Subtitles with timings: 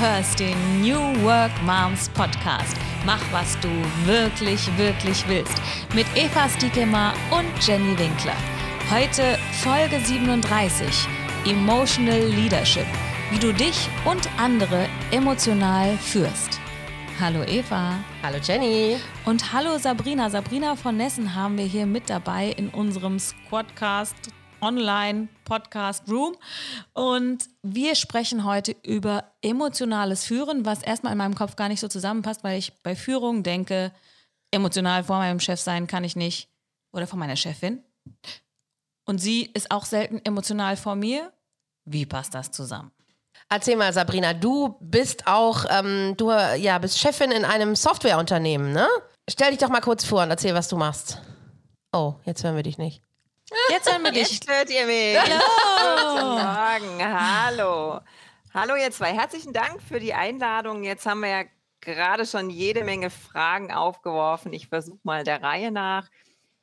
[0.00, 2.76] hörst den New Work Moms Podcast.
[3.06, 3.68] Mach, was du
[4.04, 5.54] wirklich, wirklich willst.
[5.94, 8.36] Mit Eva Stiekemar und Jenny Winkler.
[8.90, 11.06] Heute Folge 37.
[11.46, 12.86] Emotional Leadership.
[13.30, 16.60] Wie du dich und andere emotional führst.
[17.20, 17.94] Hallo Eva.
[18.22, 18.96] Hallo Jenny.
[19.24, 20.28] Und hallo Sabrina.
[20.28, 24.16] Sabrina von Nessen haben wir hier mit dabei in unserem Squadcast
[24.64, 26.34] Online Podcast Room.
[26.94, 31.88] Und wir sprechen heute über emotionales Führen, was erstmal in meinem Kopf gar nicht so
[31.88, 33.92] zusammenpasst, weil ich bei Führung denke,
[34.50, 36.48] emotional vor meinem Chef sein kann ich nicht
[36.92, 37.82] oder vor meiner Chefin.
[39.04, 41.32] Und sie ist auch selten emotional vor mir.
[41.84, 42.90] Wie passt das zusammen?
[43.50, 48.88] Erzähl mal, Sabrina, du bist auch, ähm, du ja, bist Chefin in einem Softwareunternehmen, ne?
[49.28, 51.20] Stell dich doch mal kurz vor und erzähl, was du machst.
[51.92, 53.02] Oh, jetzt hören wir dich nicht.
[53.70, 54.30] Jetzt hören wir dich.
[54.30, 55.18] Jetzt hört ihr mich.
[55.18, 56.14] Hallo.
[56.14, 57.20] Guten Morgen.
[57.20, 58.00] Hallo.
[58.54, 59.12] Hallo ihr zwei.
[59.12, 60.82] Herzlichen Dank für die Einladung.
[60.82, 61.44] Jetzt haben wir ja
[61.80, 64.52] gerade schon jede Menge Fragen aufgeworfen.
[64.52, 66.08] Ich versuche mal der Reihe nach.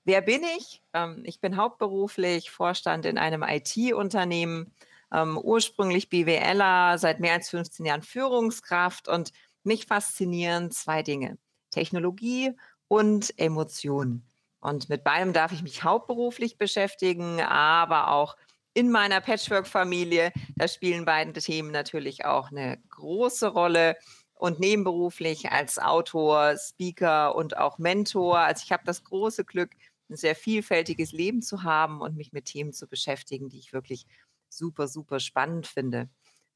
[0.05, 0.81] Wer bin ich?
[0.93, 4.73] Ähm, ich bin hauptberuflich Vorstand in einem IT-Unternehmen,
[5.13, 9.31] ähm, ursprünglich BWLer, seit mehr als 15 Jahren Führungskraft und
[9.63, 11.37] mich faszinieren zwei Dinge.
[11.69, 12.53] Technologie
[12.87, 14.25] und Emotionen.
[14.61, 18.37] Und mit beidem darf ich mich hauptberuflich beschäftigen, aber auch
[18.73, 20.31] in meiner Patchwork-Familie.
[20.55, 23.97] Da spielen beide Themen natürlich auch eine große Rolle.
[24.33, 28.39] Und nebenberuflich als Autor, Speaker und auch Mentor.
[28.39, 29.69] Also ich habe das große Glück,
[30.09, 34.07] ein sehr vielfältiges Leben zu haben und mich mit Themen zu beschäftigen, die ich wirklich
[34.49, 36.09] super, super spannend finde.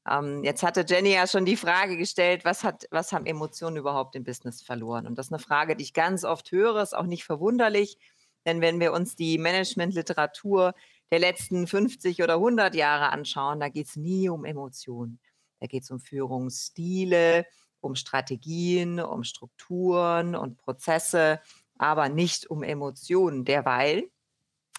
[0.08, 4.14] Ähm, jetzt hatte Jenny ja schon die Frage gestellt, was, hat, was haben Emotionen überhaupt
[4.14, 5.06] im Business verloren?
[5.06, 7.98] Und das ist eine Frage, die ich ganz oft höre, ist auch nicht verwunderlich,
[8.44, 10.74] denn wenn wir uns die Management-Literatur
[11.10, 15.18] der letzten 50 oder 100 Jahre anschauen, da geht es nie um Emotionen.
[15.60, 17.46] Da geht es um Führungsstile,
[17.80, 21.40] um Strategien, um Strukturen und Prozesse,
[21.76, 23.44] aber nicht um Emotionen.
[23.44, 24.08] Derweil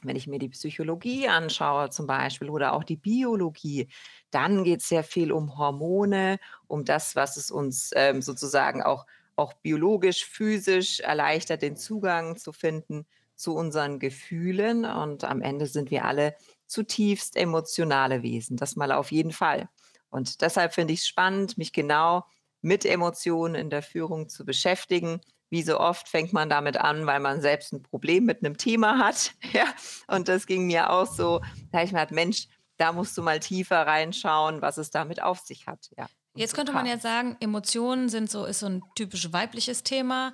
[0.04, 3.88] wenn ich mir die Psychologie anschaue zum Beispiel oder auch die Biologie,
[4.32, 9.06] dann geht es sehr viel um Hormone, um das, was es uns ähm, sozusagen auch,
[9.36, 14.86] auch biologisch, physisch erleichtert, den Zugang zu finden zu unseren Gefühlen.
[14.86, 16.36] Und am Ende sind wir alle
[16.68, 18.58] zutiefst emotionale Wesen.
[18.58, 19.70] Das mal auf jeden Fall.
[20.10, 22.26] Und deshalb finde ich es spannend, mich genau
[22.62, 27.20] mit Emotionen in der Führung zu beschäftigen wie so oft fängt man damit an, weil
[27.20, 29.32] man selbst ein Problem mit einem Thema hat.
[29.54, 29.66] Ja,
[30.08, 31.42] und das ging mir auch so.
[31.72, 32.48] Da ich mir gedacht, Mensch,
[32.78, 35.90] da musst du mal tiefer reinschauen, was es damit auf sich hat.
[35.98, 36.08] Ja.
[36.36, 40.34] Jetzt könnte man jetzt sagen, Emotionen sind so, ist so ein typisch weibliches Thema.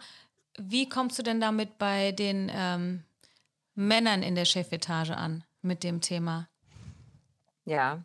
[0.58, 3.04] Wie kommst du denn damit bei den ähm,
[3.76, 6.50] Männern in der Chefetage an mit dem Thema?
[7.66, 8.04] Ja,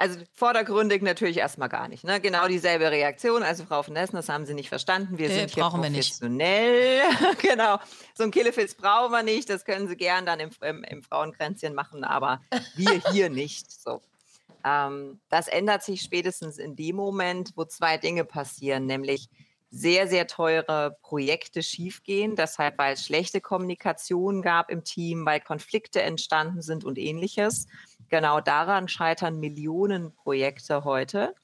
[0.00, 2.04] also vordergründig natürlich erstmal gar nicht.
[2.04, 2.22] Ne?
[2.22, 3.42] Genau dieselbe Reaktion.
[3.42, 5.18] Also Frau von Essen, das haben Sie nicht verstanden.
[5.18, 7.02] Wir sind hier professionell.
[7.42, 7.78] genau.
[8.14, 9.50] So ein Killefilz brauchen wir nicht.
[9.50, 12.40] Das können Sie gern dann im, im, im Frauenkränzchen machen, aber
[12.76, 13.70] wir hier nicht.
[13.70, 14.00] So.
[14.64, 19.28] Ähm, das ändert sich spätestens in dem Moment, wo zwei Dinge passieren, nämlich
[19.70, 22.36] sehr, sehr teure Projekte schiefgehen.
[22.36, 27.66] Deshalb, weil es schlechte Kommunikation gab im Team, weil Konflikte entstanden sind und ähnliches.
[28.10, 31.34] Genau daran scheitern Millionen Projekte heute.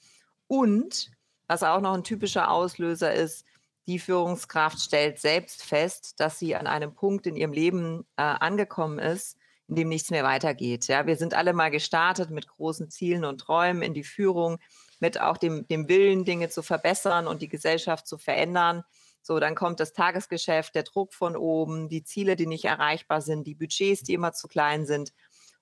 [0.49, 1.10] Und
[1.47, 3.47] was auch noch ein typischer Auslöser ist,
[3.87, 8.99] die Führungskraft stellt selbst fest, dass sie an einem Punkt in ihrem Leben äh, angekommen
[8.99, 9.38] ist,
[9.69, 10.88] in dem nichts mehr weitergeht.
[10.88, 14.59] Ja, wir sind alle mal gestartet mit großen Zielen und Träumen in die Führung,
[14.98, 18.83] mit auch dem, dem Willen, Dinge zu verbessern und die Gesellschaft zu verändern.
[19.22, 23.47] So, dann kommt das Tagesgeschäft, der Druck von oben, die Ziele, die nicht erreichbar sind,
[23.47, 25.12] die Budgets, die immer zu klein sind.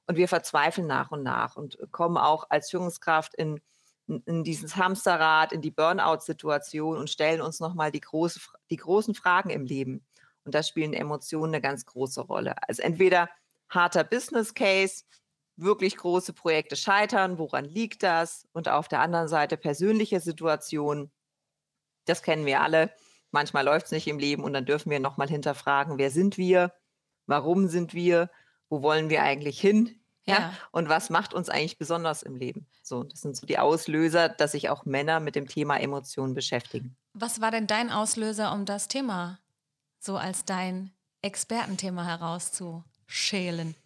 [0.07, 3.61] Und wir verzweifeln nach und nach und kommen auch als Führungskraft in,
[4.07, 9.51] in dieses Hamsterrad, in die Burnout-Situation und stellen uns nochmal die, große, die großen Fragen
[9.51, 10.05] im Leben.
[10.45, 12.55] Und da spielen Emotionen eine ganz große Rolle.
[12.69, 13.31] Also entweder
[13.71, 15.05] harter Business Case,
[15.57, 18.47] wirklich große Projekte scheitern, woran liegt das?
[18.53, 21.13] Und auf der anderen Seite persönliche Situationen,
[22.07, 22.93] das kennen wir alle.
[23.31, 26.75] Manchmal läuft es nicht im Leben und dann dürfen wir nochmal hinterfragen, wer sind wir?
[27.27, 28.31] Warum sind wir?
[28.75, 29.95] Wo wollen wir eigentlich hin?
[30.27, 30.35] Ja.
[30.35, 30.55] ja.
[30.73, 32.67] Und was macht uns eigentlich besonders im Leben?
[32.83, 36.97] So, das sind so die Auslöser, dass sich auch Männer mit dem Thema Emotionen beschäftigen.
[37.13, 39.39] Was war denn dein Auslöser, um das Thema
[40.01, 40.91] so als dein
[41.23, 43.77] Expertenthema herauszuschälen?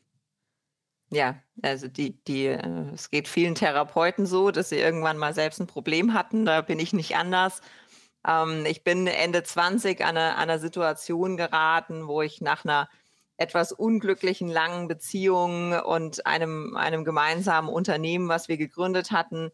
[1.11, 5.61] Ja, also die, die, äh, es geht vielen Therapeuten so, dass sie irgendwann mal selbst
[5.61, 6.47] ein Problem hatten.
[6.47, 7.61] Da bin ich nicht anders.
[8.27, 12.89] Ähm, ich bin Ende 20 an eine, an eine Situation geraten, wo ich nach einer
[13.39, 19.51] etwas unglücklichen langen Beziehung und einem, einem gemeinsamen Unternehmen, was wir gegründet hatten,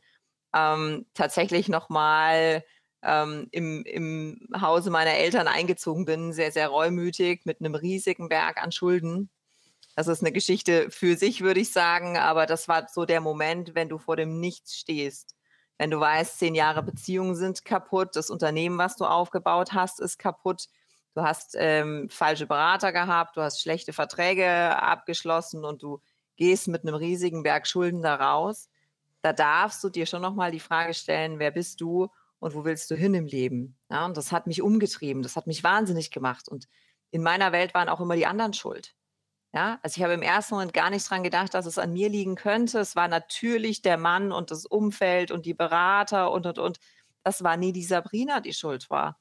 [0.54, 2.64] ähm, tatsächlich nochmal
[3.02, 8.62] ähm, im, im Hause meiner Eltern eingezogen bin, sehr, sehr reumütig, mit einem riesigen Berg
[8.62, 9.31] an Schulden.
[9.96, 13.75] Das ist eine Geschichte für sich, würde ich sagen, aber das war so der Moment,
[13.75, 15.36] wenn du vor dem Nichts stehst.
[15.78, 20.19] Wenn du weißt, zehn Jahre Beziehungen sind kaputt, das Unternehmen, was du aufgebaut hast, ist
[20.19, 20.69] kaputt.
[21.14, 24.46] Du hast ähm, falsche Berater gehabt, du hast schlechte Verträge
[24.82, 26.00] abgeschlossen und du
[26.37, 28.69] gehst mit einem riesigen Berg Schulden da raus.
[29.22, 32.08] Da darfst du dir schon nochmal die Frage stellen, wer bist du
[32.40, 33.76] und wo willst du hin im Leben?
[33.90, 36.49] Ja, und das hat mich umgetrieben, das hat mich wahnsinnig gemacht.
[36.49, 36.66] Und
[37.11, 38.94] in meiner Welt waren auch immer die anderen schuld.
[39.55, 42.08] Ja, also ich habe im ersten Moment gar nicht dran gedacht, dass es an mir
[42.08, 42.81] liegen könnte.
[42.81, 46.81] Es war natürlich der Mann und das Umfeld und die Berater und und und.
[47.22, 49.17] Das war nie die Sabrina, die schuld war.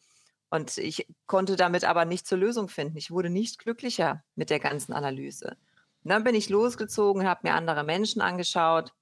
[0.54, 2.96] Und ich konnte damit aber nicht zur Lösung finden.
[2.96, 5.58] Ich wurde nicht glücklicher mit der ganzen Analyse.
[6.04, 8.94] Und dann bin ich losgezogen, habe mir andere Menschen angeschaut.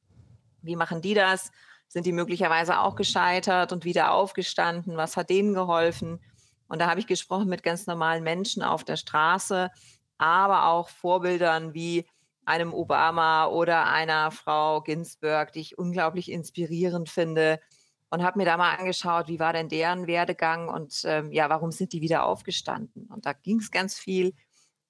[0.61, 1.51] Wie machen die das?
[1.89, 4.95] Sind die möglicherweise auch gescheitert und wieder aufgestanden?
[4.95, 6.21] Was hat denen geholfen?
[6.69, 9.71] Und da habe ich gesprochen mit ganz normalen Menschen auf der Straße,
[10.17, 12.07] aber auch Vorbildern wie
[12.45, 17.59] einem Obama oder einer Frau Ginsburg, die ich unglaublich inspirierend finde.
[18.11, 21.71] Und habe mir da mal angeschaut, wie war denn deren Werdegang und ähm, ja, warum
[21.71, 23.07] sind die wieder aufgestanden?
[23.07, 24.33] Und da ging es ganz viel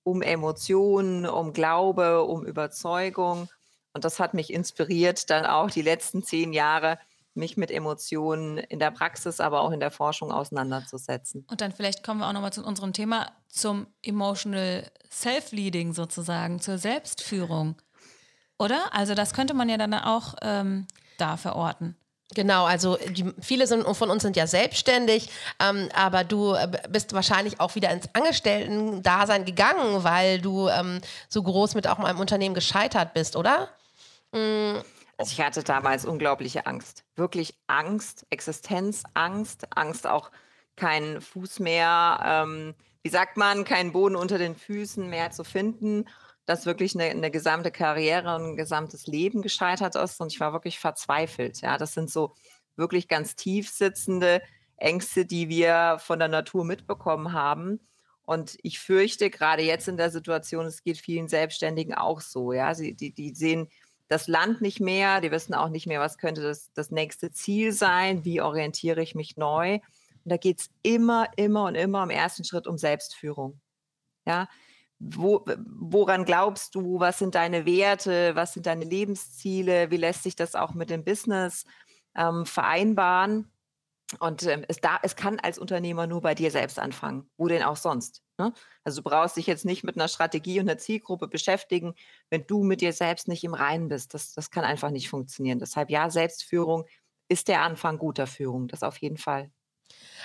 [0.03, 3.47] um Emotionen, um Glaube, um Überzeugung.
[3.94, 6.97] Und das hat mich inspiriert, dann auch die letzten zehn Jahre
[7.33, 11.45] mich mit Emotionen in der Praxis, aber auch in der Forschung auseinanderzusetzen.
[11.50, 16.77] Und dann vielleicht kommen wir auch nochmal zu unserem Thema, zum Emotional Self-Leading sozusagen, zur
[16.77, 17.75] Selbstführung.
[18.59, 18.94] Oder?
[18.94, 20.88] Also das könnte man ja dann auch ähm,
[21.18, 21.95] da verorten.
[22.33, 25.30] Genau, also die, viele sind, von uns sind ja selbstständig,
[25.60, 31.44] ähm, aber du äh, bist wahrscheinlich auch wieder ins Angestellten-Dasein gegangen, weil du ähm, so
[31.44, 33.69] groß mit auch einem Unternehmen gescheitert bist, oder?
[34.31, 34.81] Mhm.
[35.18, 40.31] Also ich hatte damals unglaubliche Angst, wirklich Angst, Existenzangst, Angst auch
[40.75, 42.74] keinen Fuß mehr, ähm,
[43.04, 46.06] wie sagt man, keinen Boden unter den Füßen mehr zu finden
[46.46, 50.20] dass wirklich eine, eine gesamte Karriere und ein gesamtes Leben gescheitert ist.
[50.20, 51.62] Und ich war wirklich verzweifelt.
[51.62, 52.34] Ja, das sind so
[52.76, 54.42] wirklich ganz tief sitzende
[54.78, 57.80] Ängste, die wir von der Natur mitbekommen haben.
[58.24, 62.54] Und ich fürchte, gerade jetzt in der Situation, es geht vielen Selbstständigen auch so.
[62.54, 63.68] Ja, Sie, die, die sehen
[64.08, 67.72] das Land nicht mehr, die wissen auch nicht mehr, was könnte das, das nächste Ziel
[67.72, 69.76] sein, wie orientiere ich mich neu.
[69.76, 73.60] Und da geht es immer, immer und immer im ersten Schritt um Selbstführung.
[74.26, 74.48] Ja,
[75.03, 80.36] wo, woran glaubst du, was sind deine Werte, was sind deine Lebensziele, wie lässt sich
[80.36, 81.65] das auch mit dem Business
[82.15, 83.51] ähm, vereinbaren?
[84.19, 87.30] Und ähm, es, da, es kann als Unternehmer nur bei dir selbst anfangen.
[87.38, 88.21] Wo denn auch sonst?
[88.38, 88.53] Ne?
[88.83, 91.95] Also du brauchst dich jetzt nicht mit einer Strategie und einer Zielgruppe beschäftigen,
[92.30, 94.13] wenn du mit dir selbst nicht im Reinen bist.
[94.13, 95.59] Das, das kann einfach nicht funktionieren.
[95.59, 96.86] Deshalb ja, Selbstführung
[97.30, 98.68] ist der Anfang guter Führung.
[98.68, 99.51] Das auf jeden Fall.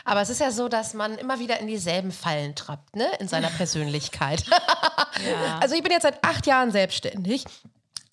[0.05, 3.09] Aber es ist ja so, dass man immer wieder in dieselben Fallen trappt, ne?
[3.19, 4.45] In seiner Persönlichkeit.
[4.47, 5.59] ja.
[5.61, 7.45] Also ich bin jetzt seit acht Jahren selbstständig,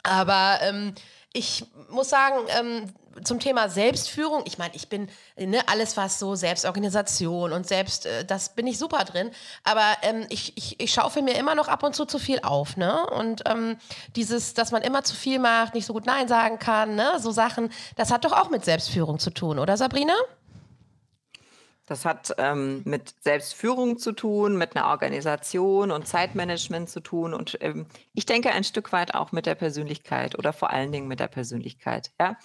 [0.01, 0.95] aber ähm,
[1.33, 5.07] ich muss sagen, ähm, zum Thema Selbstführung, ich meine, ich bin
[5.37, 9.31] ne, alles, was so Selbstorganisation und Selbst, äh, das bin ich super drin.
[9.63, 12.77] Aber ähm, ich, ich, ich schaufel mir immer noch ab und zu zu viel auf.
[12.77, 13.05] Ne?
[13.07, 13.77] Und ähm,
[14.15, 17.19] dieses, dass man immer zu viel macht, nicht so gut Nein sagen kann, ne?
[17.19, 20.15] so Sachen, das hat doch auch mit Selbstführung zu tun, oder Sabrina?
[21.85, 27.57] Das hat ähm, mit Selbstführung zu tun, mit einer Organisation und Zeitmanagement zu tun und
[27.59, 31.19] ähm, ich denke ein Stück weit auch mit der Persönlichkeit oder vor allen Dingen mit
[31.19, 32.11] der Persönlichkeit.
[32.19, 32.37] Ja?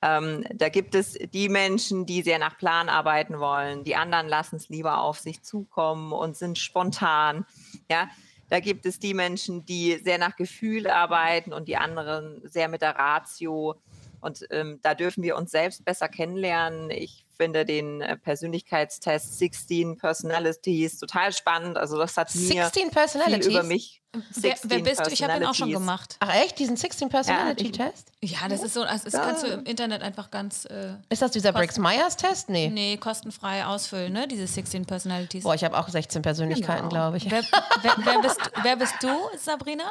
[0.00, 4.56] Ähm, da gibt es die Menschen, die sehr nach Plan arbeiten wollen, die anderen lassen
[4.56, 7.44] es lieber auf sich zukommen und sind spontan.
[7.90, 8.08] Ja?
[8.48, 12.80] Da gibt es die Menschen, die sehr nach Gefühl arbeiten und die anderen sehr mit
[12.80, 13.74] der Ratio.
[14.20, 16.90] Und ähm, da dürfen wir uns selbst besser kennenlernen.
[16.90, 21.78] Ich finde den äh, Persönlichkeitstest 16 Personalities total spannend.
[21.78, 23.46] Also das hat mir 16 Personalities?
[23.46, 24.02] viel über mich.
[24.36, 25.10] Wer, wer, bist du?
[25.10, 26.16] Ich habe ihn auch schon gemacht.
[26.20, 28.10] Ach echt, diesen 16 Personality Test?
[28.22, 29.20] Ja, das ist so, das ja.
[29.20, 30.64] kannst du im Internet einfach ganz.
[30.64, 32.48] Äh, ist das dieser Briggs Myers Test?
[32.48, 32.70] Nee.
[32.70, 34.26] Nee, kostenfrei ausfüllen, ne?
[34.26, 35.44] Diese 16 Personalities.
[35.44, 37.10] Boah, ich habe auch 16 Persönlichkeiten, genau.
[37.10, 37.30] glaube ich.
[37.30, 37.42] Wer,
[37.82, 39.84] wer, wer, bist, wer bist du, Sabrina?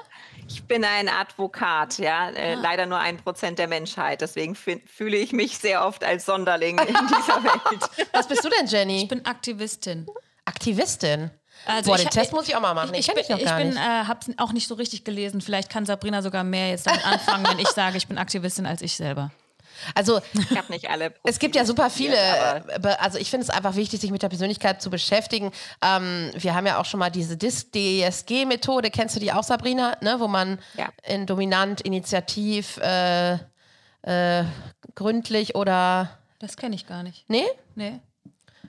[0.48, 2.32] Ich bin ein Advokat, ja.
[2.32, 2.60] Äh, ah.
[2.60, 4.22] Leider nur ein Prozent der Menschheit.
[4.22, 8.08] Deswegen fühle ich mich sehr oft als Sonderling in dieser Welt.
[8.14, 9.04] Was bist du denn, Jenny?
[9.04, 10.08] Ich bin Aktivistin.
[10.46, 11.32] Aktivistin?
[11.66, 12.94] Also Boah, den Test muss ich auch mal machen.
[12.94, 15.42] Ich, ich, ich, ich bin, äh, habe es auch nicht so richtig gelesen.
[15.42, 18.82] Vielleicht kann Sabrina sogar mehr jetzt damit anfangen, wenn ich sage, ich bin Aktivistin als
[18.82, 19.32] ich selber.
[19.94, 21.14] Also ich habe nicht alle.
[21.24, 22.18] Es gibt ja super viele.
[23.00, 25.52] Also ich finde es einfach wichtig, sich mit der Persönlichkeit zu beschäftigen.
[25.84, 28.90] Ähm, wir haben ja auch schon mal diese DSG-Methode.
[28.90, 29.98] Kennst du die auch, Sabrina?
[30.02, 30.16] Ne?
[30.20, 30.90] Wo man ja.
[31.04, 33.34] in dominant, initiativ, äh,
[34.04, 34.44] äh,
[34.96, 36.10] gründlich oder.
[36.40, 37.26] Das kenne ich gar nicht.
[37.30, 37.46] Nee?
[37.76, 38.00] Nee.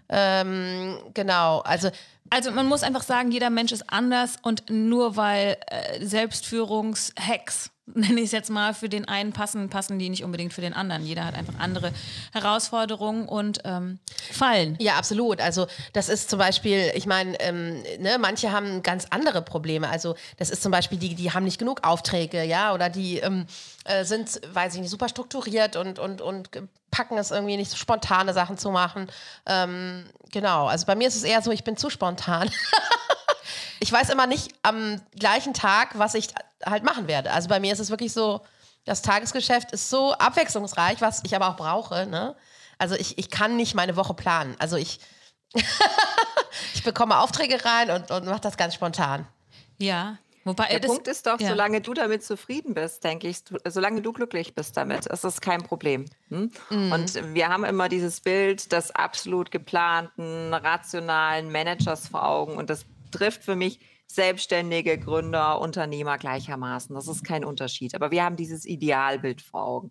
[0.08, 1.90] Ähm, genau, also
[2.30, 8.20] Also man muss einfach sagen, jeder Mensch ist anders und nur weil äh, Selbstführungshacks, nenne
[8.20, 11.04] ich es jetzt mal, für den einen passen, passen die nicht unbedingt für den anderen.
[11.04, 11.92] Jeder hat einfach andere
[12.32, 13.98] Herausforderungen und ähm,
[14.32, 14.76] Fallen.
[14.80, 15.40] Ja, absolut.
[15.40, 19.88] Also das ist zum Beispiel, ich meine, ähm, ne, manche haben ganz andere Probleme.
[19.88, 23.46] Also das ist zum Beispiel, die, die haben nicht genug Aufträge, ja, oder die ähm,
[23.84, 26.50] äh, sind, weiß ich nicht, super strukturiert und, und, und
[26.90, 29.10] packen es irgendwie nicht so spontane Sachen zu machen.
[29.46, 32.50] Ähm, genau, also bei mir ist es eher so, ich bin zu spontan.
[33.80, 36.28] ich weiß immer nicht am gleichen Tag, was ich
[36.64, 37.32] halt machen werde.
[37.32, 38.40] Also bei mir ist es wirklich so,
[38.84, 42.06] das Tagesgeschäft ist so abwechslungsreich, was ich aber auch brauche.
[42.06, 42.34] Ne?
[42.78, 44.56] Also ich, ich kann nicht meine Woche planen.
[44.58, 44.98] Also ich,
[46.74, 49.26] ich bekomme Aufträge rein und, und mache das ganz spontan.
[49.78, 50.18] Ja.
[50.44, 51.48] Wobei, Der das, Punkt ist doch, ja.
[51.50, 55.40] solange du damit zufrieden bist, denke ich, du- solange du glücklich bist damit, ist es
[55.42, 56.06] kein Problem.
[56.30, 56.50] Hm?
[56.70, 56.92] Mhm.
[56.92, 62.56] Und wir haben immer dieses Bild des absolut geplanten, rationalen Managers vor Augen.
[62.56, 66.94] Und das trifft für mich selbstständige Gründer, Unternehmer gleichermaßen.
[66.94, 67.94] Das ist kein Unterschied.
[67.94, 69.90] Aber wir haben dieses Idealbild vor Augen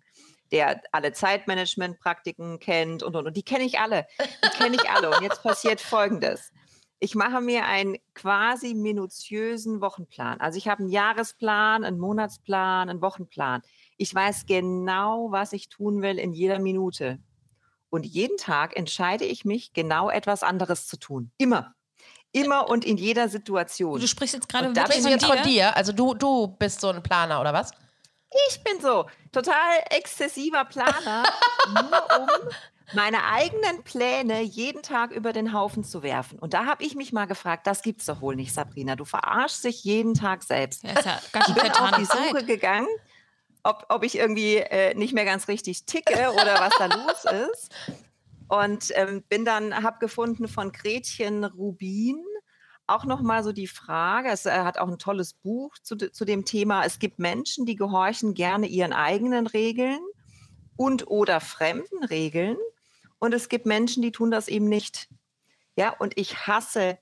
[0.50, 3.36] der alle Zeitmanagement-Praktiken kennt und, und, und.
[3.36, 4.06] Die kenne ich alle.
[4.44, 5.10] Die kenne ich alle.
[5.10, 6.52] Und jetzt passiert Folgendes.
[7.00, 10.40] Ich mache mir einen quasi minutiösen Wochenplan.
[10.40, 13.62] Also ich habe einen Jahresplan, einen Monatsplan, einen Wochenplan.
[13.98, 17.20] Ich weiß genau, was ich tun will in jeder Minute.
[17.90, 21.30] Und jeden Tag entscheide ich mich, genau etwas anderes zu tun.
[21.38, 21.74] Immer.
[22.32, 23.98] Immer und in jeder Situation.
[23.98, 25.76] du sprichst jetzt gerade wirklich von jetzt von dir?
[25.76, 27.70] Also du, du bist so ein Planer, oder was?
[28.48, 31.24] Ich bin so total exzessiver Planer,
[31.72, 32.50] nur um
[32.94, 36.38] meine eigenen Pläne jeden Tag über den Haufen zu werfen.
[36.38, 38.96] Und da habe ich mich mal gefragt, das gibt's doch wohl nicht, Sabrina.
[38.96, 40.84] Du verarschst dich jeden Tag selbst.
[40.84, 42.46] Ja, ist ja ganz schön Ich bin auf die Suche Zeit.
[42.46, 42.88] gegangen,
[43.62, 47.74] ob, ob ich irgendwie äh, nicht mehr ganz richtig ticke oder was da los ist.
[48.48, 52.24] Und ähm, bin dann, habe gefunden von Gretchen Rubin
[52.88, 56.44] auch nochmal so die Frage, es, er hat auch ein tolles Buch zu, zu dem
[56.44, 60.00] Thema, es gibt Menschen, die gehorchen gerne ihren eigenen Regeln
[60.76, 62.56] und oder fremden Regeln.
[63.18, 65.08] Und es gibt Menschen, die tun das eben nicht.
[65.76, 66.98] Ja, und ich hasse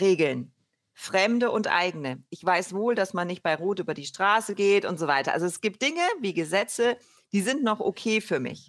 [0.00, 0.52] Regeln.
[0.94, 2.24] Fremde und eigene.
[2.30, 5.32] Ich weiß wohl, dass man nicht bei Rot über die Straße geht und so weiter.
[5.32, 6.96] Also es gibt Dinge wie Gesetze,
[7.32, 8.66] die sind noch okay für mich.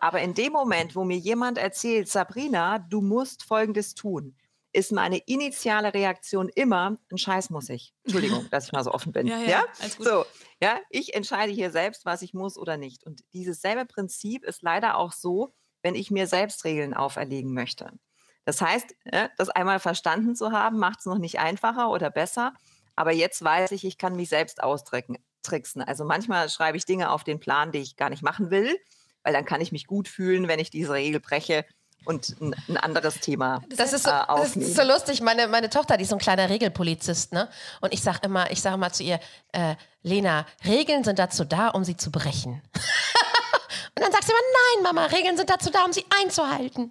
[0.00, 4.34] Aber in dem Moment, wo mir jemand erzählt, Sabrina, du musst Folgendes tun,
[4.72, 7.92] ist meine initiale Reaktion immer, ein Scheiß muss ich.
[8.04, 9.26] Entschuldigung, dass ich mal so offen bin.
[9.30, 9.64] Ja, Ja, ja.
[9.98, 10.24] So,
[10.62, 13.04] ja, ich entscheide hier selbst, was ich muss oder nicht.
[13.04, 15.52] Und dieses selbe Prinzip ist leider auch so,
[15.82, 17.92] wenn ich mir selbst Regeln auferlegen möchte.
[18.44, 22.54] Das heißt, ja, das einmal verstanden zu haben, macht es noch nicht einfacher oder besser.
[22.96, 25.82] Aber jetzt weiß ich, ich kann mich selbst austricksen.
[25.82, 28.78] Also manchmal schreibe ich Dinge auf den Plan, die ich gar nicht machen will,
[29.22, 31.64] weil dann kann ich mich gut fühlen, wenn ich diese Regel breche
[32.06, 35.20] und ein, ein anderes Thema Das ist so, äh, das ist so lustig.
[35.20, 37.48] Meine, meine Tochter, die ist so ein kleiner Regelpolizist, ne?
[37.82, 39.20] Und ich sag immer, ich sage immer zu ihr,
[39.52, 42.62] äh, Lena, Regeln sind dazu da, um sie zu brechen.
[43.96, 46.90] Und dann sagt sie immer, nein, Mama, Regeln sind dazu da, um sie einzuhalten.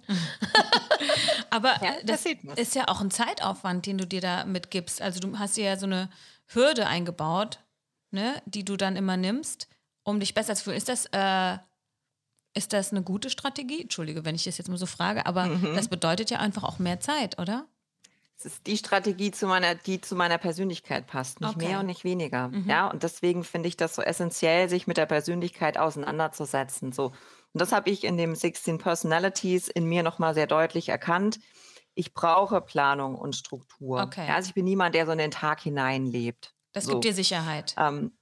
[1.50, 2.58] Aber Ja, äh, das was.
[2.58, 5.02] ist ja auch ein Zeitaufwand, den du dir da mitgibst.
[5.02, 6.08] Also du hast dir ja so eine
[6.46, 7.58] Hürde eingebaut,
[8.12, 9.66] ne, die du dann immer nimmst,
[10.04, 10.76] um dich besser zu fühlen.
[10.76, 11.58] Ist das, äh,
[12.54, 13.82] ist das eine gute Strategie?
[13.82, 15.74] Entschuldige, wenn ich das jetzt mal so frage, aber Mhm.
[15.74, 17.66] das bedeutet ja einfach auch mehr Zeit, oder?
[18.38, 21.66] Es ist die Strategie, zu meiner, die zu meiner Persönlichkeit passt, nicht Okay.
[21.66, 22.50] mehr und nicht weniger.
[22.66, 26.92] Ja, und deswegen finde ich das so essentiell, sich mit der Persönlichkeit auseinanderzusetzen.
[26.92, 27.06] So.
[27.06, 31.38] Und das habe ich in dem 16 Personalities in mir nochmal sehr deutlich erkannt.
[31.94, 34.04] Ich brauche Planung und Struktur.
[34.04, 34.26] Okay.
[34.26, 36.54] Ja, also ich bin niemand, der so in den Tag hineinlebt.
[36.72, 36.92] Das So.
[36.92, 37.74] gibt dir Sicherheit.
[37.76, 38.12] Ähm,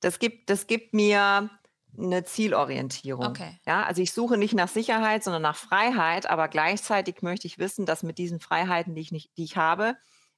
[0.00, 1.50] das, gibt, das gibt mir
[1.96, 3.40] eine Zielorientierung.
[3.40, 3.60] Okay.
[3.66, 7.86] Ja, also ich suche nicht nach Sicherheit, sondern nach Freiheit, aber gleichzeitig möchte ich wissen,
[7.86, 9.96] dass mit diesen Freiheiten, die ich, nicht, die ich habe,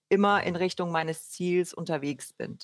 [0.09, 2.59] immer in Richtung meines Ziels unterwegs bin.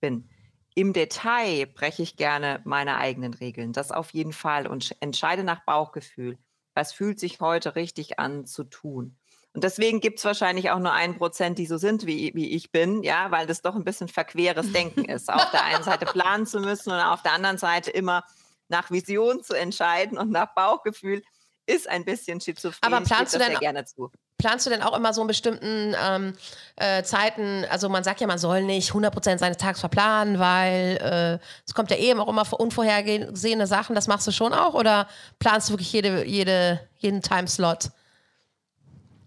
[0.00, 0.30] bin.
[0.74, 5.42] Im Detail breche ich gerne meine eigenen Regeln, das auf jeden Fall und sch- entscheide
[5.44, 6.38] nach Bauchgefühl.
[6.74, 9.18] Was fühlt sich heute richtig an zu tun?
[9.56, 12.72] Und deswegen gibt es wahrscheinlich auch nur ein Prozent, die so sind, wie, wie ich
[12.72, 15.32] bin, ja, weil das doch ein bisschen verqueres Denken ist.
[15.32, 18.22] Auf der einen Seite planen zu müssen und auf der anderen Seite immer
[18.68, 21.22] nach Vision zu entscheiden und nach Bauchgefühl
[21.64, 22.92] ist ein bisschen schizophren.
[22.92, 24.10] Aber planst du denn- gerne zu.
[24.36, 26.34] Planst du denn auch immer so in bestimmten ähm,
[26.76, 30.98] äh, Zeiten, also man sagt ja, man soll nicht 100% seines Tages verplanen, weil
[31.40, 34.74] äh, es kommt ja eben auch immer vor unvorhergesehene Sachen, das machst du schon auch
[34.74, 35.08] oder
[35.38, 37.88] planst du wirklich jede, jede, jeden Timeslot?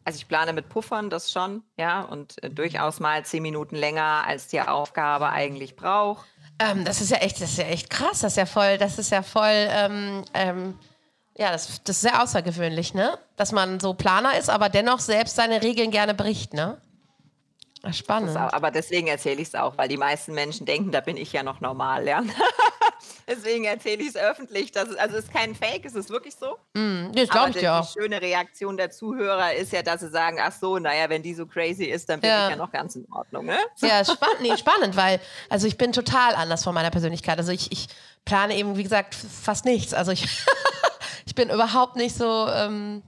[0.10, 4.24] Also ich plane mit Puffern das schon, ja, und äh, durchaus mal zehn Minuten länger,
[4.26, 6.26] als die Aufgabe eigentlich braucht.
[6.58, 8.22] Ähm, das ist ja echt, das ist ja echt krass.
[8.22, 10.80] Das ist ja voll, das ist ja voll, ähm, ähm,
[11.38, 13.20] ja, das, das ist sehr außergewöhnlich, ne?
[13.36, 16.82] Dass man so Planer ist, aber dennoch selbst seine Regeln gerne bricht, ne?
[17.92, 18.36] Spannend.
[18.36, 21.34] Auch, aber deswegen erzähle ich es auch, weil die meisten Menschen denken, da bin ich
[21.34, 22.24] ja noch normal, ja.
[23.30, 24.72] deswegen erzähle ich es öffentlich.
[24.72, 26.58] Dass es, also es ist kein Fake, es ist wirklich so.
[26.74, 27.82] Mm, das glaube ich ja.
[27.82, 31.34] Die schöne Reaktion der Zuhörer ist ja, dass sie sagen, ach so, naja, wenn die
[31.34, 32.46] so crazy ist, dann bin ja.
[32.46, 33.46] ich ja noch ganz in Ordnung.
[33.46, 33.58] Ne?
[33.78, 35.20] Ja, spannend, nee, spannend, weil
[35.50, 37.38] also ich bin total anders von meiner Persönlichkeit.
[37.38, 37.88] Also ich, ich
[38.26, 39.94] plane eben, wie gesagt, fast nichts.
[39.94, 40.26] Also ich,
[41.26, 43.04] ich bin überhaupt nicht so, ähm,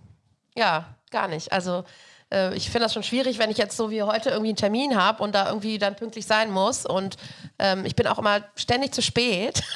[0.56, 1.52] ja, gar nicht.
[1.52, 1.84] Also
[2.32, 4.96] äh, ich finde das schon schwierig, wenn ich jetzt so wie heute irgendwie einen Termin
[4.96, 6.86] habe und da irgendwie dann pünktlich sein muss.
[6.86, 7.18] Und
[7.60, 9.64] ähm, ich bin auch immer ständig zu spät.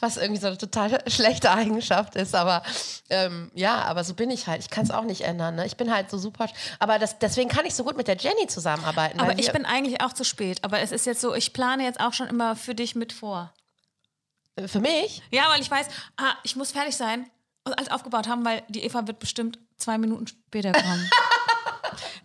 [0.00, 2.62] Was irgendwie so eine total schlechte Eigenschaft ist, aber
[3.10, 4.62] ähm, ja, aber so bin ich halt.
[4.62, 5.56] Ich kann es auch nicht ändern.
[5.56, 5.66] Ne?
[5.66, 6.48] Ich bin halt so super.
[6.78, 9.20] Aber das, deswegen kann ich so gut mit der Jenny zusammenarbeiten.
[9.20, 10.64] Aber ich bin eigentlich auch zu spät.
[10.64, 13.52] Aber es ist jetzt so, ich plane jetzt auch schon immer für dich mit vor.
[14.56, 15.22] Äh, für mich?
[15.30, 17.28] Ja, weil ich weiß, ah, ich muss fertig sein
[17.64, 21.10] und alles aufgebaut haben, weil die Eva wird bestimmt zwei Minuten später kommen.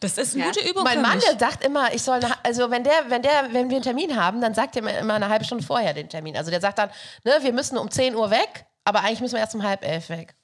[0.04, 0.52] Das ist eine ja.
[0.52, 0.84] gute Übung.
[0.84, 3.84] Mein Mann, der sagt immer, ich soll, also wenn der, wenn der, wenn wir einen
[3.84, 6.36] Termin haben, dann sagt er mir immer eine halbe Stunde vorher den Termin.
[6.36, 6.90] Also der sagt dann,
[7.24, 10.10] ne, wir müssen um 10 Uhr weg, aber eigentlich müssen wir erst um halb elf
[10.10, 10.36] weg.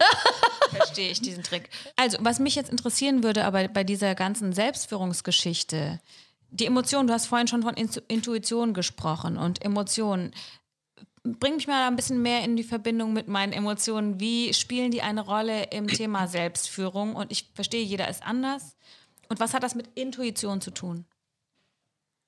[0.70, 1.70] Verstehe ich diesen Trick.
[1.94, 6.00] Also, was mich jetzt interessieren würde, aber bei dieser ganzen Selbstführungsgeschichte,
[6.50, 10.32] die Emotionen, du hast vorhin schon von Intuition gesprochen und Emotionen
[11.22, 14.20] bring mich mal ein bisschen mehr in die Verbindung mit meinen Emotionen.
[14.20, 17.16] Wie spielen die eine Rolle im Thema Selbstführung?
[17.16, 18.76] Und ich verstehe, jeder ist anders.
[19.28, 21.06] Und was hat das mit Intuition zu tun?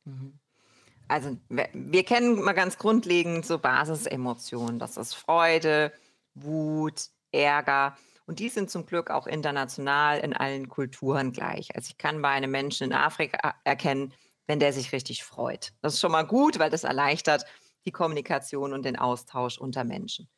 [0.05, 0.38] Mhm.
[1.09, 4.79] Also wir kennen mal ganz grundlegend so Basisemotionen.
[4.79, 5.93] Das ist Freude,
[6.35, 7.97] Wut, Ärger.
[8.26, 11.75] Und die sind zum Glück auch international in allen Kulturen gleich.
[11.76, 14.12] Also ich kann bei einem Menschen in Afrika erkennen,
[14.49, 15.73] wenn der sich richtig freut.
[15.81, 17.45] Das ist schon mal gut, weil das erleichtert
[17.85, 20.29] die Kommunikation und den Austausch unter Menschen.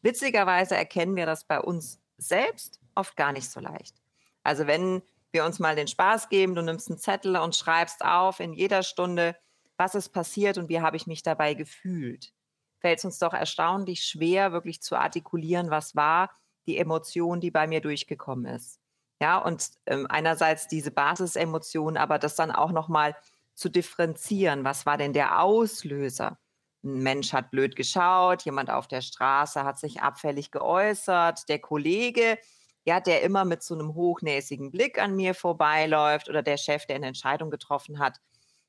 [0.00, 3.96] Witzigerweise erkennen wir das bei uns selbst oft gar nicht so leicht.
[4.42, 5.02] Also wenn
[5.34, 8.82] wir uns mal den Spaß geben, du nimmst einen Zettel und schreibst auf in jeder
[8.82, 9.36] Stunde,
[9.76, 12.32] was ist passiert und wie habe ich mich dabei gefühlt,
[12.78, 16.30] fällt es uns doch erstaunlich schwer, wirklich zu artikulieren, was war
[16.66, 18.80] die Emotion, die bei mir durchgekommen ist.
[19.20, 23.14] Ja, und ähm, einerseits diese Basisemotion, aber das dann auch nochmal
[23.54, 24.64] zu differenzieren.
[24.64, 26.38] Was war denn der Auslöser?
[26.84, 32.38] ein Mensch hat blöd geschaut, jemand auf der Straße hat sich abfällig geäußert, der Kollege,
[32.84, 36.96] ja, der immer mit so einem hochnäsigen Blick an mir vorbeiläuft oder der Chef, der
[36.96, 38.20] eine Entscheidung getroffen hat,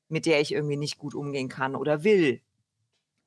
[0.08, 2.40] mit der ich irgendwie nicht gut umgehen kann oder will.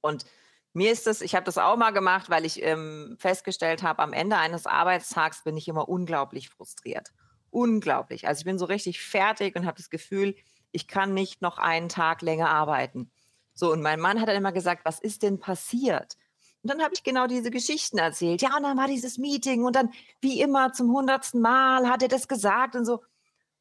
[0.01, 0.25] Und
[0.73, 4.13] mir ist das, ich habe das auch mal gemacht, weil ich ähm, festgestellt habe, am
[4.13, 7.09] Ende eines Arbeitstags bin ich immer unglaublich frustriert.
[7.51, 8.27] Unglaublich.
[8.27, 10.35] Also ich bin so richtig fertig und habe das Gefühl,
[10.71, 13.11] ich kann nicht noch einen Tag länger arbeiten.
[13.53, 16.17] So, und mein Mann hat dann immer gesagt, was ist denn passiert?
[16.61, 18.41] Und dann habe ich genau diese Geschichten erzählt.
[18.41, 19.91] Ja, und dann war dieses Meeting und dann,
[20.21, 22.95] wie immer, zum hundertsten Mal hat er das gesagt und so.
[22.95, 23.05] Und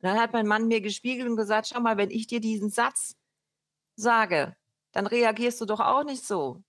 [0.03, 3.17] dann hat mein Mann mir gespiegelt und gesagt, schau mal, wenn ich dir diesen Satz
[3.97, 4.57] sage,
[4.93, 6.63] dann reagierst du doch auch nicht so.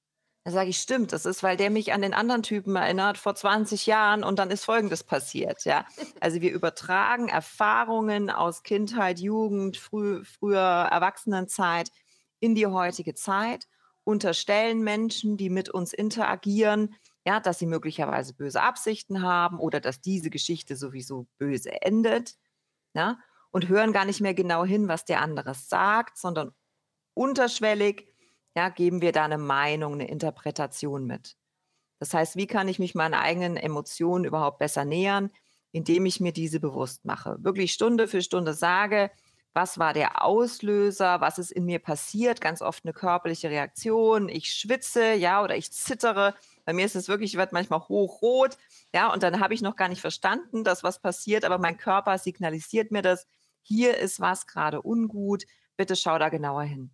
[0.43, 3.35] Dann sage ich, stimmt, das ist, weil der mich an den anderen Typen erinnert vor
[3.35, 5.65] 20 Jahren und dann ist Folgendes passiert.
[5.65, 5.85] Ja?
[6.19, 11.91] Also wir übertragen Erfahrungen aus Kindheit, Jugend, früh, früher Erwachsenenzeit
[12.39, 13.67] in die heutige Zeit,
[14.03, 20.01] unterstellen Menschen, die mit uns interagieren, ja, dass sie möglicherweise böse Absichten haben oder dass
[20.01, 22.37] diese Geschichte sowieso böse endet,
[22.93, 23.19] ja,
[23.51, 26.53] und hören gar nicht mehr genau hin, was der andere sagt, sondern
[27.13, 28.07] unterschwellig,
[28.55, 31.37] ja, geben wir da eine Meinung, eine Interpretation mit.
[31.99, 35.31] Das heißt, wie kann ich mich meinen eigenen Emotionen überhaupt besser nähern,
[35.71, 39.11] indem ich mir diese bewusst mache, wirklich Stunde für Stunde sage,
[39.59, 44.53] was war der Auslöser, was ist in mir passiert, ganz oft eine körperliche Reaktion, ich
[44.53, 46.33] schwitze, ja, oder ich zittere.
[46.63, 48.57] Bei mir ist es wirklich, ich werde manchmal hochrot,
[48.93, 52.17] ja, und dann habe ich noch gar nicht verstanden, dass was passiert, aber mein Körper
[52.17, 53.27] signalisiert mir das,
[53.61, 55.43] hier ist was gerade ungut,
[55.75, 56.91] bitte schau da genauer hin.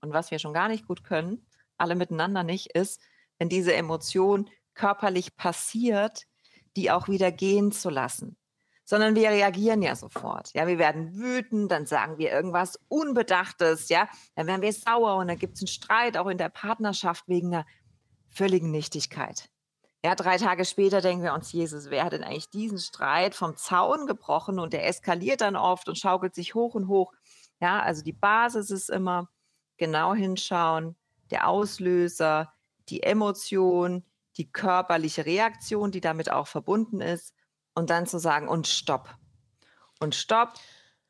[0.00, 3.00] Und was wir schon gar nicht gut können, alle miteinander nicht, ist,
[3.38, 6.26] wenn diese Emotion körperlich passiert,
[6.74, 8.36] die auch wieder gehen zu lassen
[8.88, 10.50] sondern wir reagieren ja sofort.
[10.54, 15.28] Ja, wir werden wütend, dann sagen wir irgendwas Unbedachtes, ja, dann werden wir sauer und
[15.28, 17.66] dann gibt es einen Streit auch in der Partnerschaft wegen einer
[18.30, 19.50] völligen Nichtigkeit.
[20.02, 23.58] Ja, drei Tage später denken wir uns, Jesus, wer hat denn eigentlich diesen Streit vom
[23.58, 27.12] Zaun gebrochen und der eskaliert dann oft und schaukelt sich hoch und hoch.
[27.60, 29.28] Ja, also die Basis ist immer
[29.76, 30.96] genau hinschauen,
[31.30, 32.54] der Auslöser,
[32.88, 34.02] die Emotion,
[34.38, 37.34] die körperliche Reaktion, die damit auch verbunden ist
[37.78, 39.14] und dann zu sagen, und stopp.
[40.00, 40.54] Und stopp,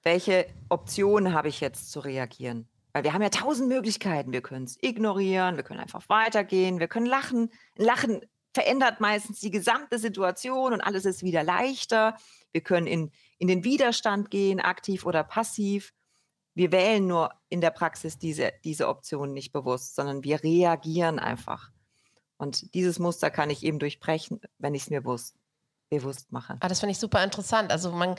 [0.03, 2.69] welche Optionen habe ich jetzt zu reagieren?
[2.93, 4.33] Weil wir haben ja tausend Möglichkeiten.
[4.33, 7.51] Wir können es ignorieren, wir können einfach weitergehen, wir können lachen.
[7.77, 8.21] Lachen
[8.53, 12.17] verändert meistens die gesamte Situation und alles ist wieder leichter.
[12.53, 15.95] Wir können in, in den Widerstand gehen, aktiv oder passiv.
[16.55, 21.71] Wir wählen nur in der Praxis diese, diese Option nicht bewusst, sondern wir reagieren einfach.
[22.37, 25.35] Und dieses Muster kann ich eben durchbrechen, wenn ich es mir bewusst,
[25.90, 26.57] bewusst mache.
[26.61, 27.70] Ah, das finde ich super interessant.
[27.70, 28.16] Also man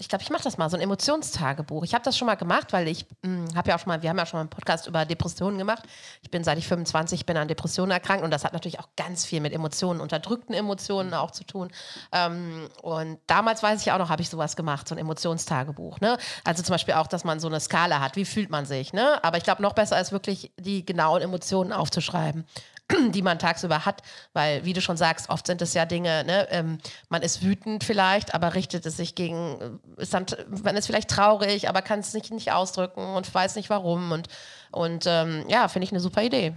[0.00, 1.82] ich glaube, ich mache das mal, so ein Emotionstagebuch.
[1.82, 4.08] Ich habe das schon mal gemacht, weil ich hm, habe ja auch schon mal, wir
[4.08, 5.82] haben ja schon mal einen Podcast über Depressionen gemacht.
[6.22, 9.24] Ich bin seit ich 25 bin an Depressionen erkrankt und das hat natürlich auch ganz
[9.24, 11.72] viel mit Emotionen, unterdrückten Emotionen auch zu tun.
[12.12, 15.98] Ähm, und damals weiß ich auch noch, habe ich sowas gemacht, so ein Emotionstagebuch.
[15.98, 16.16] Ne?
[16.44, 18.92] Also zum Beispiel auch, dass man so eine Skala hat, wie fühlt man sich.
[18.92, 19.22] Ne?
[19.24, 22.46] Aber ich glaube, noch besser ist wirklich die genauen Emotionen aufzuschreiben.
[23.10, 26.48] die man tagsüber hat, weil, wie du schon sagst, oft sind es ja Dinge, ne,
[26.50, 30.26] ähm, man ist wütend vielleicht, aber richtet es sich gegen, äh, ist dann,
[30.62, 34.28] man ist vielleicht traurig, aber kann es nicht, nicht ausdrücken und weiß nicht warum und,
[34.70, 36.56] und ähm, ja, finde ich eine super Idee.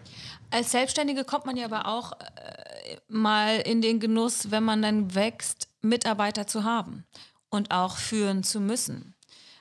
[0.52, 5.15] Als Selbstständige kommt man ja aber auch äh, mal in den Genuss, wenn man dann
[5.15, 7.06] wächst, Mitarbeiter zu haben
[7.50, 9.15] und auch führen zu müssen.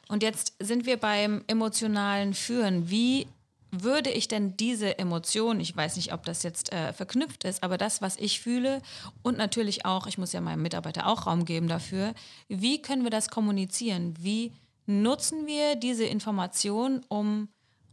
[0.08, 2.90] Und jetzt sind wir beim emotionalen Führen.
[2.90, 3.28] Wie
[3.70, 7.78] würde ich denn diese Emotion, ich weiß nicht, ob das jetzt äh, verknüpft ist, aber
[7.78, 8.82] das, was ich fühle
[9.22, 12.14] und natürlich auch, ich muss ja meinem Mitarbeiter auch Raum geben dafür,
[12.48, 14.14] wie können wir das kommunizieren?
[14.18, 14.52] Wie
[14.86, 17.48] nutzen wir diese Information, um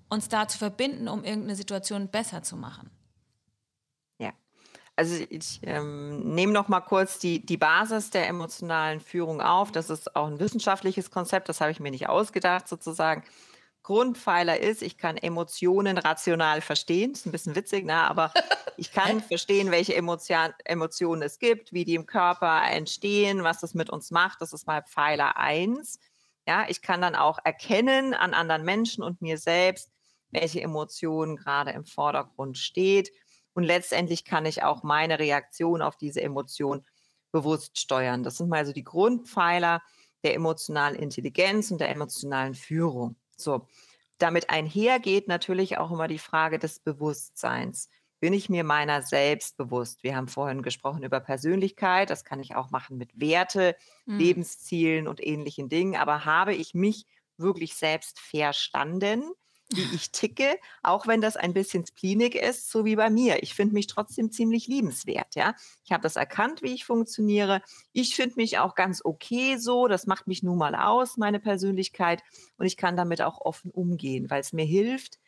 [0.10, 2.90] uns da zu verbinden, um irgendeine Situation besser zu machen?
[4.20, 4.32] Ja,
[4.96, 9.72] also ich ähm, nehme noch mal kurz die, die Basis der emotionalen Führung auf.
[9.72, 13.24] Das ist auch ein wissenschaftliches Konzept, das habe ich mir nicht ausgedacht sozusagen.
[13.88, 17.14] Grundpfeiler ist, ich kann Emotionen rational verstehen.
[17.14, 17.96] Das ist ein bisschen witzig, ne?
[17.96, 18.34] aber
[18.76, 23.76] ich kann verstehen, welche Emotion, Emotionen es gibt, wie die im Körper entstehen, was das
[23.76, 24.42] mit uns macht.
[24.42, 26.02] Das ist mal Pfeiler 1.
[26.46, 29.90] Ja, ich kann dann auch erkennen an anderen Menschen und mir selbst,
[30.32, 33.10] welche Emotion gerade im Vordergrund steht.
[33.54, 36.86] Und letztendlich kann ich auch meine Reaktion auf diese Emotion
[37.32, 38.24] bewusst steuern.
[38.24, 39.82] Das sind mal so die Grundpfeiler
[40.26, 43.16] der emotionalen Intelligenz und der emotionalen Führung.
[43.40, 43.68] So,
[44.18, 47.90] damit einhergeht natürlich auch immer die Frage des Bewusstseins.
[48.20, 50.04] Bin ich mir meiner selbst bewusst?
[50.04, 54.18] Wir haben vorhin gesprochen über Persönlichkeit, das kann ich auch machen mit Werte, mhm.
[54.20, 57.06] Lebenszielen und ähnlichen Dingen, aber habe ich mich
[57.38, 59.24] wirklich selbst verstanden?
[59.70, 63.44] Wie ich ticke, auch wenn das ein bisschen spleenig ist, so wie bei mir.
[63.44, 65.56] Ich finde mich trotzdem ziemlich liebenswert, ja.
[65.84, 67.62] Ich habe das erkannt, wie ich funktioniere.
[67.92, 69.88] Ich finde mich auch ganz okay so.
[69.88, 72.24] Das macht mich nun mal aus, meine Persönlichkeit.
[72.58, 75.20] Und ich kann damit auch offen umgehen, weil es mir hilft,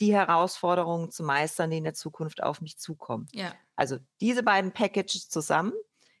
[0.00, 3.28] die Herausforderungen zu meistern, die in der Zukunft auf mich zukommen.
[3.32, 3.54] Ja.
[3.76, 5.72] Also diese beiden Packages zusammen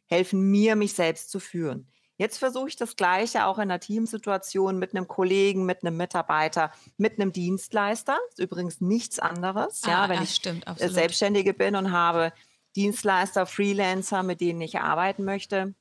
[0.06, 1.90] helfen mir, mich selbst zu führen.
[2.16, 6.70] Jetzt versuche ich das Gleiche auch in einer Teamsituation mit einem Kollegen, mit einem Mitarbeiter,
[6.96, 8.16] mit einem Dienstleister.
[8.28, 12.32] Das ist übrigens nichts anderes, ah, ja, wenn ich stimmt, Selbstständige bin und habe
[12.76, 15.74] Dienstleister, Freelancer, mit denen ich arbeiten möchte,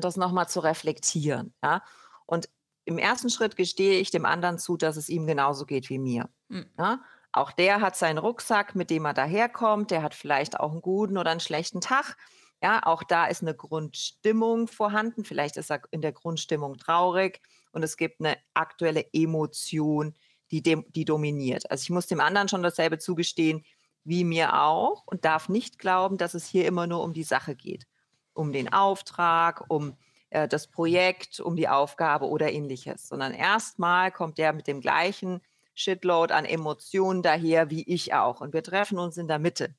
[0.00, 1.54] das nochmal zu reflektieren.
[1.62, 1.82] Ja.
[2.26, 2.48] Und
[2.84, 6.28] im ersten Schritt gestehe ich dem anderen zu, dass es ihm genauso geht wie mir.
[6.48, 6.66] Mhm.
[6.78, 7.00] Ja.
[7.32, 9.90] Auch der hat seinen Rucksack, mit dem er daherkommt.
[9.90, 12.16] Der hat vielleicht auch einen guten oder einen schlechten Tag.
[12.64, 15.26] Ja, auch da ist eine Grundstimmung vorhanden.
[15.26, 20.14] Vielleicht ist er in der Grundstimmung traurig und es gibt eine aktuelle Emotion,
[20.50, 21.70] die, dem, die dominiert.
[21.70, 23.66] Also ich muss dem anderen schon dasselbe zugestehen
[24.04, 27.54] wie mir auch und darf nicht glauben, dass es hier immer nur um die Sache
[27.54, 27.86] geht.
[28.32, 29.98] Um den Auftrag, um
[30.30, 35.42] äh, das Projekt, um die Aufgabe oder ähnliches, sondern erstmal kommt der mit dem gleichen
[35.74, 38.40] Shitload an Emotionen daher wie ich auch.
[38.40, 39.74] Und wir treffen uns in der Mitte.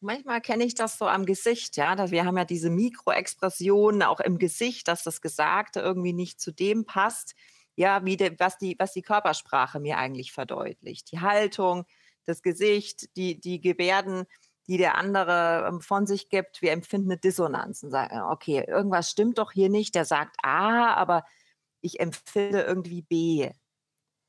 [0.00, 2.10] Manchmal kenne ich das so am Gesicht, ja.
[2.10, 6.84] wir haben ja diese Mikroexpressionen auch im Gesicht, dass das Gesagte irgendwie nicht zu dem
[6.84, 7.34] passt,
[7.76, 11.12] ja, wie de, was, die, was die Körpersprache mir eigentlich verdeutlicht.
[11.12, 11.84] Die Haltung,
[12.24, 14.26] das Gesicht, die, die Gebärden,
[14.66, 16.62] die der andere ähm, von sich gibt.
[16.62, 19.94] Wir empfinden eine Dissonanz und sagen, okay, irgendwas stimmt doch hier nicht.
[19.94, 21.24] Der sagt A, aber
[21.80, 23.50] ich empfinde irgendwie B.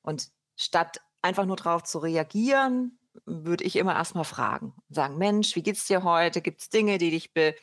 [0.01, 4.73] Und statt einfach nur darauf zu reagieren, würde ich immer erstmal fragen.
[4.89, 6.41] Sagen, Mensch, wie geht's dir heute?
[6.41, 7.55] Gibt es Dinge, die dich be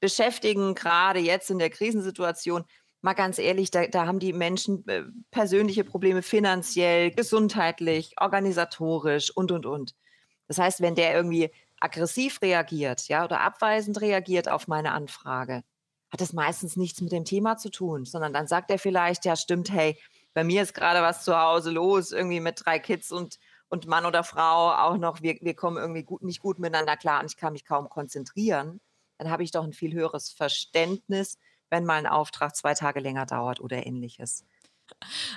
[0.00, 2.64] beschäftigen, gerade jetzt in der Krisensituation?
[3.02, 9.52] Mal ganz ehrlich, da, da haben die Menschen äh, persönliche Probleme finanziell, gesundheitlich, organisatorisch und,
[9.52, 9.94] und, und.
[10.48, 15.62] Das heißt, wenn der irgendwie aggressiv reagiert, ja, oder abweisend reagiert auf meine Anfrage,
[16.10, 19.34] hat das meistens nichts mit dem Thema zu tun, sondern dann sagt er vielleicht, ja,
[19.34, 19.98] stimmt, hey,
[20.34, 23.38] bei mir ist gerade was zu Hause los, irgendwie mit drei Kids und
[23.72, 27.20] und Mann oder Frau auch noch, wir, wir kommen irgendwie gut, nicht gut miteinander klar
[27.20, 28.82] und ich kann mich kaum konzentrieren,
[29.16, 31.38] dann habe ich doch ein viel höheres Verständnis,
[31.70, 34.44] wenn mal ein Auftrag zwei Tage länger dauert oder ähnliches.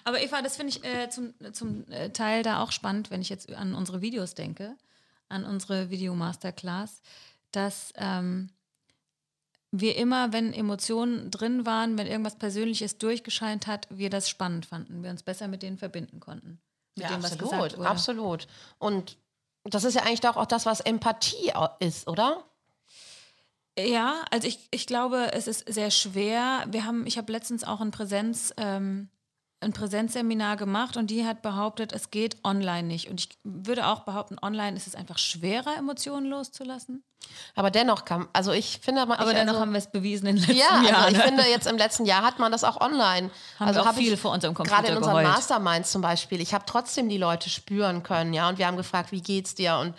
[0.04, 3.30] Aber Eva, das finde ich äh, zum, zum äh, Teil da auch spannend, wenn ich
[3.30, 4.76] jetzt an unsere Videos denke,
[5.30, 7.02] an unsere Video-Masterclass,
[7.52, 8.50] dass ähm,
[9.72, 15.04] wir immer, wenn Emotionen drin waren, wenn irgendwas Persönliches durchgescheint hat, wir das spannend fanden,
[15.04, 16.60] wir uns besser mit denen verbinden konnten.
[16.96, 18.48] Ja, dem, absolut, absolut.
[18.78, 19.18] Und
[19.64, 22.44] das ist ja eigentlich auch das, was Empathie ist, oder?
[23.78, 26.64] Ja, also ich, ich glaube, es ist sehr schwer.
[26.68, 29.10] Wir haben, ich habe letztens auch in Präsenz ähm,
[29.62, 33.10] ein Präsenzseminar gemacht und die hat behauptet, es geht online nicht.
[33.10, 37.04] Und ich würde auch behaupten, online ist es einfach schwerer, Emotionen loszulassen.
[37.56, 40.36] Aber dennoch kann, also ich finde, aber ich, dennoch also, haben wir es bewiesen in
[40.36, 40.86] den letzten ja, Jahren.
[40.86, 43.32] Ja, also ich finde, jetzt im letzten Jahr hat man das auch online.
[43.60, 45.24] Haben also auch viel vor unserem Computer Gerade in unseren.
[45.24, 46.42] Masterminds zum Beispiel.
[46.42, 48.48] Ich habe trotzdem die Leute spüren können, ja.
[48.50, 49.78] Und wir haben gefragt, wie geht's dir?
[49.78, 49.96] Und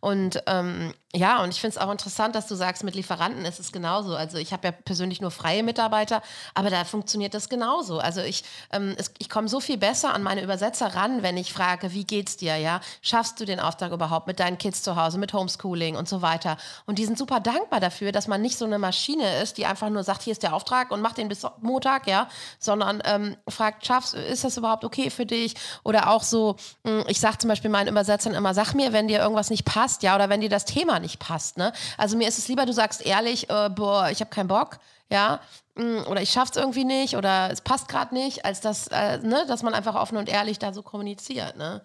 [0.00, 3.58] und ähm, ja, und ich finde es auch interessant, dass du sagst, mit Lieferanten ist
[3.58, 4.14] es genauso.
[4.14, 6.22] Also ich habe ja persönlich nur freie Mitarbeiter,
[6.54, 7.98] aber da funktioniert das genauso.
[7.98, 11.92] Also ich, ähm, ich komme so viel besser an meine Übersetzer ran, wenn ich frage,
[11.92, 12.80] wie geht's dir, ja?
[13.02, 16.56] Schaffst du den Auftrag überhaupt mit deinen Kids zu Hause, mit Homeschooling und so weiter?
[16.86, 19.90] Und die sind super dankbar dafür, dass man nicht so eine Maschine ist, die einfach
[19.90, 22.28] nur sagt, hier ist der Auftrag und mach den bis Montag, ja,
[22.60, 25.56] sondern ähm, fragt, schaffst, ist das überhaupt okay für dich?
[25.82, 26.54] Oder auch so,
[26.86, 29.89] hm, ich sage zum Beispiel meinen Übersetzern immer, sag mir, wenn dir irgendwas nicht passt,
[29.90, 31.72] passt, ja, oder wenn dir das Thema nicht passt, ne?
[31.98, 34.78] Also mir ist es lieber, du sagst ehrlich, äh, boah, ich habe keinen Bock,
[35.10, 35.40] ja,
[35.74, 39.44] mm, oder ich schaff's irgendwie nicht oder es passt gerade nicht, als dass, äh, ne,
[39.46, 41.82] dass man einfach offen und ehrlich da so kommuniziert, ne?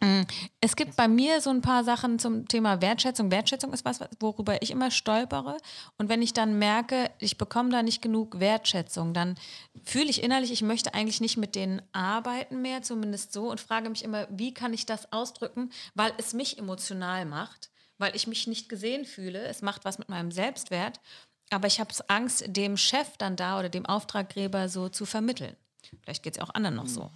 [0.00, 0.22] Mm.
[0.60, 3.30] Es gibt bei mir so ein paar Sachen zum Thema Wertschätzung.
[3.30, 5.56] Wertschätzung ist was, worüber ich immer stolpere.
[5.96, 9.36] Und wenn ich dann merke, ich bekomme da nicht genug Wertschätzung, dann
[9.84, 13.88] fühle ich innerlich, ich möchte eigentlich nicht mit denen arbeiten mehr, zumindest so, und frage
[13.88, 18.46] mich immer, wie kann ich das ausdrücken, weil es mich emotional macht, weil ich mich
[18.46, 19.44] nicht gesehen fühle.
[19.44, 21.00] Es macht was mit meinem Selbstwert.
[21.50, 25.56] Aber ich habe Angst, dem Chef dann da oder dem Auftraggeber so zu vermitteln.
[26.02, 27.10] Vielleicht geht es auch anderen noch so.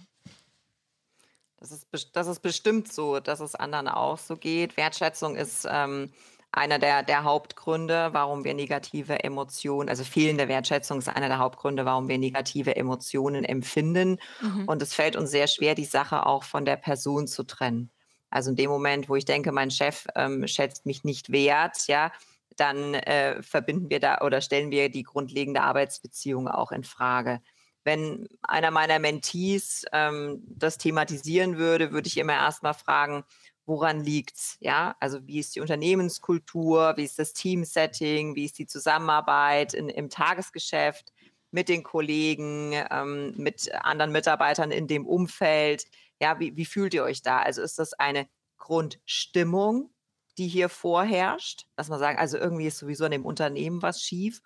[1.61, 4.77] Das ist, das ist bestimmt so, dass es anderen auch so geht.
[4.77, 6.11] Wertschätzung ist ähm,
[6.51, 11.85] einer der, der Hauptgründe, warum wir negative Emotionen, also fehlende Wertschätzung ist einer der Hauptgründe,
[11.85, 14.17] warum wir negative Emotionen empfinden.
[14.41, 14.65] Mhm.
[14.65, 17.91] Und es fällt uns sehr schwer, die Sache auch von der Person zu trennen.
[18.31, 22.11] Also in dem Moment, wo ich denke, mein Chef ähm, schätzt mich nicht wert, ja,
[22.57, 27.39] dann äh, verbinden wir da oder stellen wir die grundlegende Arbeitsbeziehung auch in Frage
[27.83, 33.23] wenn einer meiner Mentees ähm, das thematisieren würde, würde ich immer erstmal fragen,
[33.65, 34.57] woran liegt's?
[34.59, 39.89] Ja, also wie ist die Unternehmenskultur, wie ist das Teamsetting, wie ist die Zusammenarbeit in,
[39.89, 41.11] im Tagesgeschäft
[41.51, 45.85] mit den Kollegen, ähm, mit anderen Mitarbeitern in dem Umfeld?
[46.19, 47.39] Ja, wie, wie fühlt ihr euch da?
[47.39, 49.91] Also ist das eine Grundstimmung,
[50.37, 54.41] die hier vorherrscht, dass man sagt, also irgendwie ist sowieso in dem Unternehmen was schief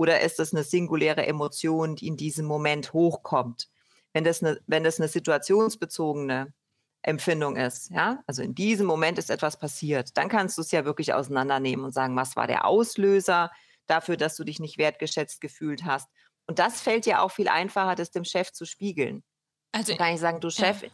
[0.00, 3.68] oder ist das eine singuläre Emotion, die in diesem Moment hochkommt?
[4.14, 6.54] Wenn das eine, wenn das eine situationsbezogene
[7.02, 10.86] Empfindung ist, ja, also in diesem Moment ist etwas passiert, dann kannst du es ja
[10.86, 13.50] wirklich auseinandernehmen und sagen, was war der Auslöser
[13.88, 16.08] dafür, dass du dich nicht wertgeschätzt gefühlt hast.
[16.46, 19.22] Und das fällt dir auch viel einfacher, das dem Chef zu spiegeln.
[19.72, 20.88] Also dann kann ich sagen, du Chef, ja.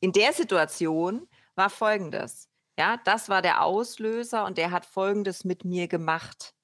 [0.00, 2.48] in der Situation war Folgendes.
[2.76, 6.56] Ja, das war der Auslöser und der hat Folgendes mit mir gemacht.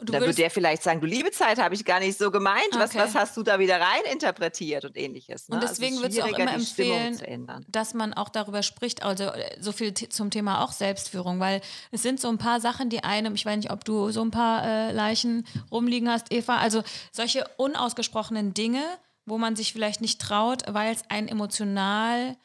[0.00, 2.68] Und dann würde der vielleicht sagen, du liebe Zeit, habe ich gar nicht so gemeint.
[2.72, 2.78] Okay.
[2.78, 5.48] Was, was hast du da wieder rein interpretiert und ähnliches.
[5.48, 5.56] Ne?
[5.56, 9.24] Und also deswegen also würde ich auch immer empfehlen, dass man auch darüber spricht, also
[9.24, 11.60] äh, so viel zum Thema auch Selbstführung, weil
[11.90, 14.30] es sind so ein paar Sachen, die einem, ich weiß nicht, ob du so ein
[14.30, 16.82] paar äh, Leichen rumliegen hast, Eva, also
[17.12, 18.82] solche unausgesprochenen Dinge,
[19.26, 22.36] wo man sich vielleicht nicht traut, weil es einen emotional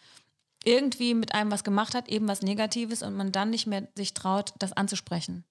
[0.66, 4.14] irgendwie mit einem was gemacht hat, eben was Negatives und man dann nicht mehr sich
[4.14, 5.46] traut, das anzusprechen.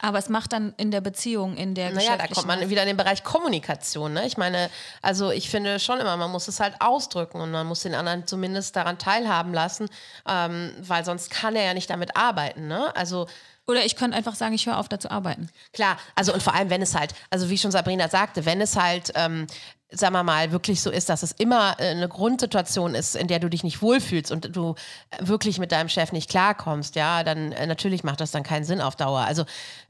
[0.00, 2.88] Aber es macht dann in der Beziehung, in der Naja, da kommt man wieder in
[2.88, 4.12] den Bereich Kommunikation.
[4.12, 4.26] Ne?
[4.26, 4.70] Ich meine,
[5.02, 8.26] also ich finde schon immer, man muss es halt ausdrücken und man muss den anderen
[8.26, 9.88] zumindest daran teilhaben lassen,
[10.28, 12.68] ähm, weil sonst kann er ja nicht damit arbeiten.
[12.68, 12.94] Ne?
[12.94, 13.26] Also
[13.68, 15.50] oder ich könnte einfach sagen, ich höre auf, da zu arbeiten.
[15.74, 18.76] Klar, also und vor allem, wenn es halt, also wie schon Sabrina sagte, wenn es
[18.76, 19.46] halt ähm,
[19.90, 23.38] sagen wir mal, wirklich so ist, dass es immer äh, eine Grundsituation ist, in der
[23.38, 24.74] du dich nicht wohlfühlst und du
[25.18, 28.80] wirklich mit deinem Chef nicht klarkommst, ja, dann äh, natürlich macht das dann keinen Sinn
[28.80, 29.20] auf Dauer.
[29.20, 29.44] Also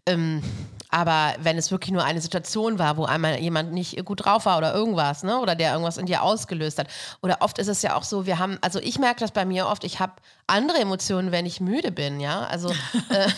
[0.06, 0.42] ähm,
[0.90, 4.56] aber wenn es wirklich nur eine Situation war, wo einmal jemand nicht gut drauf war
[4.56, 6.88] oder irgendwas, ne, oder der irgendwas in dir ausgelöst hat.
[7.20, 9.66] Oder oft ist es ja auch so, wir haben, also ich merke das bei mir
[9.66, 10.14] oft, ich habe
[10.48, 12.44] andere Emotionen, wenn ich müde bin, ja.
[12.44, 12.70] Also
[13.10, 13.28] äh,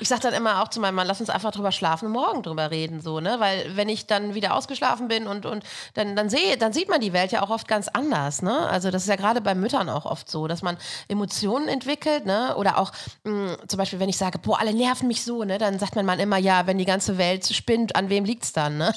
[0.00, 2.42] ich sage dann immer auch zu meinem Mann, lass uns einfach drüber schlafen und morgen
[2.42, 3.36] drüber reden, so, ne?
[3.40, 7.00] Weil wenn ich dann wieder ausgeschlafen bin und, und dann, dann sehe, dann sieht man
[7.00, 8.68] die Welt ja auch oft ganz anders, ne?
[8.68, 10.76] Also das ist ja gerade bei Müttern auch oft so, dass man
[11.08, 12.54] Emotionen entwickelt, ne?
[12.56, 12.92] Oder auch
[13.24, 16.06] mh, zum Beispiel, wenn ich sage, boah, alle nerven mich so, ne, dann sagt mein
[16.06, 18.92] Mann immer, ja, wenn die ganze Welt spinnt, an wem liegt's dann, ne?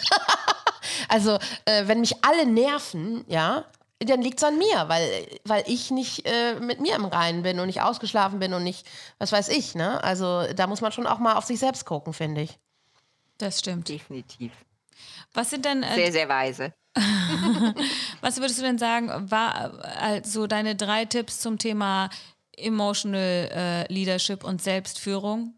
[1.09, 3.65] also, äh, wenn mich alle nerven, ja,
[4.05, 7.59] dann liegt es an mir, weil, weil ich nicht äh, mit mir im Reinen bin
[7.59, 8.87] und nicht ausgeschlafen bin und nicht,
[9.19, 10.03] was weiß ich, ne?
[10.03, 12.59] Also da muss man schon auch mal auf sich selbst gucken, finde ich.
[13.37, 13.89] Das stimmt.
[13.89, 14.51] Definitiv.
[15.33, 15.83] Was sind denn.
[15.83, 16.73] Äh, sehr, sehr weise.
[18.21, 22.09] was würdest du denn sagen, war also deine drei Tipps zum Thema
[22.57, 23.49] Emotional
[23.89, 25.55] äh, Leadership und Selbstführung?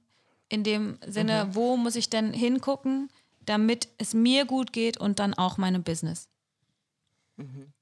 [0.49, 1.56] In dem Sinne, mhm.
[1.56, 3.10] wo muss ich denn hingucken,
[3.41, 6.29] damit es mir gut geht und dann auch meinem Business?
[7.38, 7.73] Mhm.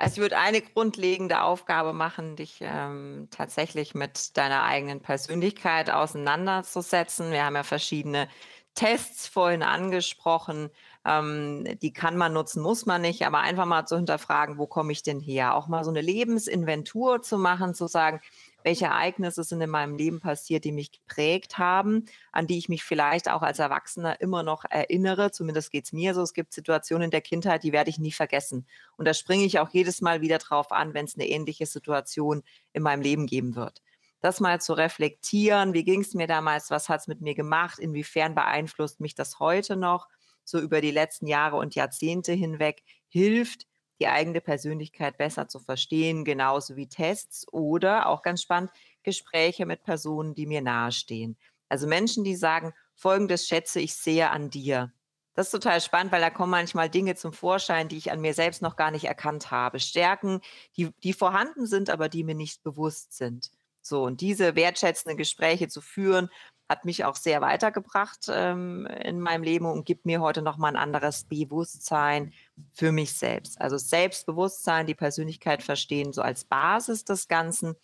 [0.00, 7.32] Also ich würde eine grundlegende Aufgabe machen, dich ähm, tatsächlich mit deiner eigenen Persönlichkeit auseinanderzusetzen.
[7.32, 8.26] Wir haben ja verschiedene
[8.74, 10.70] Tests vorhin angesprochen.
[11.04, 14.92] Ähm, die kann man nutzen, muss man nicht, aber einfach mal zu hinterfragen, wo komme
[14.92, 15.54] ich denn her?
[15.54, 18.22] Auch mal so eine Lebensinventur zu machen, zu sagen,
[18.62, 22.84] welche Ereignisse sind in meinem Leben passiert, die mich geprägt haben, an die ich mich
[22.84, 25.30] vielleicht auch als Erwachsener immer noch erinnere.
[25.30, 26.22] Zumindest geht es mir so.
[26.22, 28.66] Es gibt Situationen in der Kindheit, die werde ich nie vergessen.
[28.96, 32.42] Und da springe ich auch jedes Mal wieder drauf an, wenn es eine ähnliche Situation
[32.72, 33.82] in meinem Leben geben wird.
[34.20, 37.78] Das mal zu reflektieren, wie ging es mir damals, was hat es mit mir gemacht,
[37.78, 40.08] inwiefern beeinflusst mich das heute noch,
[40.44, 43.66] so über die letzten Jahre und Jahrzehnte hinweg, hilft,
[44.00, 48.70] die eigene Persönlichkeit besser zu verstehen, genauso wie Tests oder auch ganz spannend,
[49.02, 51.36] Gespräche mit Personen, die mir nahestehen.
[51.68, 54.92] Also Menschen, die sagen, folgendes schätze ich sehr an dir.
[55.34, 58.34] Das ist total spannend, weil da kommen manchmal Dinge zum Vorschein, die ich an mir
[58.34, 59.78] selbst noch gar nicht erkannt habe.
[59.78, 60.40] Stärken,
[60.76, 63.50] die, die vorhanden sind, aber die mir nicht bewusst sind.
[63.82, 66.28] So, und diese wertschätzenden Gespräche zu führen,
[66.70, 70.80] hat mich auch sehr weitergebracht ähm, in meinem Leben und gibt mir heute nochmal ein
[70.80, 72.32] anderes Bewusstsein
[72.72, 73.60] für mich selbst.
[73.60, 77.74] Also Selbstbewusstsein, die Persönlichkeit verstehen, so als Basis des Ganzen.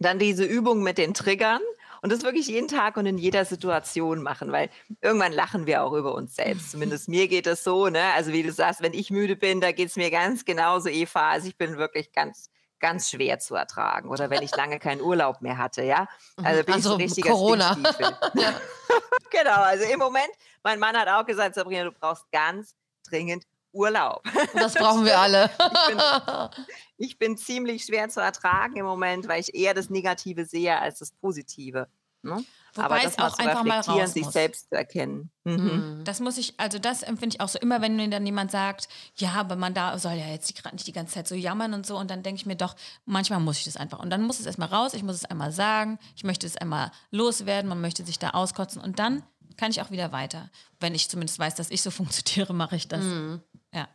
[0.00, 1.60] Dann diese Übung mit den Triggern
[2.02, 4.70] und das wirklich jeden Tag und in jeder Situation machen, weil
[5.00, 6.70] irgendwann lachen wir auch über uns selbst.
[6.72, 8.12] Zumindest mir geht es so, ne?
[8.16, 11.30] Also wie du sagst, wenn ich müde bin, da geht es mir ganz genauso, Eva.
[11.30, 15.40] Also ich bin wirklich ganz ganz schwer zu ertragen oder wenn ich lange keinen Urlaub
[15.40, 16.08] mehr hatte, ja.
[16.36, 16.46] Mhm.
[16.46, 17.74] Also bin also ich so Corona.
[19.30, 20.30] genau, also im Moment,
[20.62, 22.74] mein Mann hat auch gesagt, Sabrina, du brauchst ganz
[23.08, 24.22] dringend Urlaub.
[24.54, 25.50] Das brauchen wir alle.
[25.58, 25.98] ich, bin,
[26.96, 30.98] ich bin ziemlich schwer zu ertragen im Moment, weil ich eher das Negative sehe als
[30.98, 31.88] das Positive.
[32.22, 32.44] Ne?
[32.80, 34.32] Wobei Aber das es auch einfach mal raus sich muss.
[34.32, 35.30] selbst erkennen.
[35.44, 35.54] Mhm.
[35.54, 36.04] mhm.
[36.04, 38.88] Das muss ich, also das empfinde ich auch so immer, wenn mir dann jemand sagt,
[39.16, 41.86] ja, aber man da soll ja jetzt gerade nicht die ganze Zeit so jammern und
[41.86, 41.96] so.
[41.98, 43.98] Und dann denke ich mir doch, manchmal muss ich das einfach.
[43.98, 46.90] Und dann muss es erstmal raus, ich muss es einmal sagen, ich möchte es einmal
[47.10, 49.22] loswerden, man möchte sich da auskotzen und dann
[49.56, 50.50] kann ich auch wieder weiter.
[50.78, 53.04] Wenn ich zumindest weiß, dass ich so funktioniere, mache ich das.
[53.04, 53.42] Mhm.
[53.74, 53.88] Ja.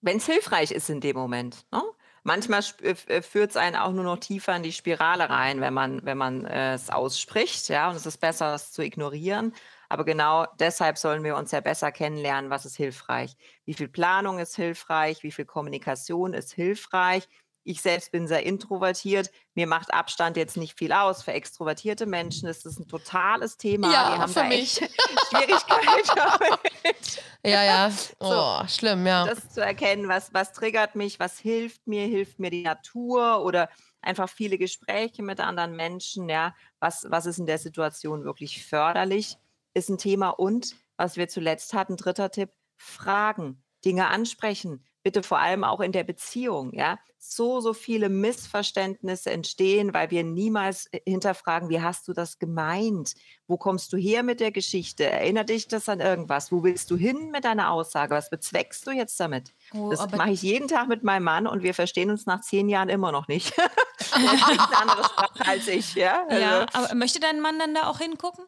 [0.00, 1.64] Wenn es hilfreich ist in dem Moment.
[1.72, 1.82] Ne?
[2.30, 5.74] Manchmal äh, äh, führt es einen auch nur noch tiefer in die Spirale rein, wenn
[5.74, 9.52] man, wenn man äh, es ausspricht, ja, und es ist besser, das zu ignorieren.
[9.88, 13.36] Aber genau deshalb sollen wir uns ja besser kennenlernen, was ist hilfreich.
[13.64, 17.26] Wie viel Planung ist hilfreich, wie viel Kommunikation ist hilfreich,
[17.62, 19.30] ich selbst bin sehr introvertiert.
[19.54, 21.22] Mir macht Abstand jetzt nicht viel aus.
[21.22, 23.92] Für extrovertierte Menschen ist das ein totales Thema.
[23.92, 24.80] Ja, Die haben für mich.
[25.28, 26.58] Schwierigkeiten.
[27.44, 27.90] Ja, ja.
[28.20, 28.28] Oh,
[28.62, 29.26] so, schlimm, ja.
[29.26, 33.68] Das zu erkennen, was, was triggert mich, was hilft mir, hilft mir die Natur oder
[34.02, 36.54] einfach viele Gespräche mit anderen Menschen, ja.
[36.80, 39.36] Was, was ist in der Situation wirklich förderlich,
[39.74, 40.30] ist ein Thema.
[40.30, 45.92] Und was wir zuletzt hatten, dritter Tipp, Fragen, Dinge ansprechen bitte vor allem auch in
[45.92, 52.08] der Beziehung, ja, so, so viele Missverständnisse entstehen, weil wir niemals äh, hinterfragen, wie hast
[52.08, 53.14] du das gemeint?
[53.46, 55.04] Wo kommst du her mit der Geschichte?
[55.04, 56.50] Erinnert dich das an irgendwas?
[56.50, 58.14] Wo willst du hin mit deiner Aussage?
[58.14, 59.52] Was bezweckst du jetzt damit?
[59.74, 62.70] Oh, das mache ich jeden Tag mit meinem Mann und wir verstehen uns nach zehn
[62.70, 63.52] Jahren immer noch nicht.
[63.58, 66.24] er spricht Sprache als ich, ja.
[66.26, 66.42] Also.
[66.42, 68.46] Ja, aber möchte dein Mann dann da auch hingucken?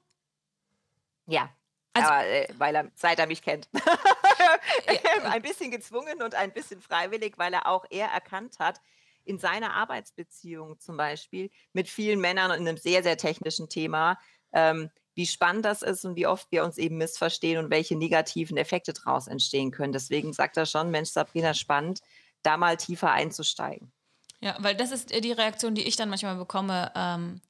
[1.27, 1.51] Ja,
[1.95, 3.69] also, aber, äh, weil er, seit er mich kennt.
[5.25, 8.81] ein bisschen gezwungen und ein bisschen freiwillig, weil er auch er erkannt hat,
[9.25, 14.19] in seiner Arbeitsbeziehung zum Beispiel mit vielen Männern in einem sehr, sehr technischen Thema,
[14.53, 18.57] ähm, wie spannend das ist und wie oft wir uns eben missverstehen und welche negativen
[18.57, 19.93] Effekte daraus entstehen können.
[19.93, 22.01] Deswegen sagt er schon, Mensch, Sabrina, spannend,
[22.43, 23.93] da mal tiefer einzusteigen.
[24.41, 26.91] Ja, weil das ist die Reaktion, die ich dann manchmal bekomme.
[26.97, 27.41] Ähm,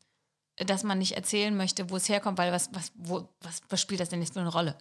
[0.64, 4.00] dass man nicht erzählen möchte, wo es herkommt, weil was, was, wo, was, was spielt
[4.00, 4.76] das denn jetzt für eine Rolle?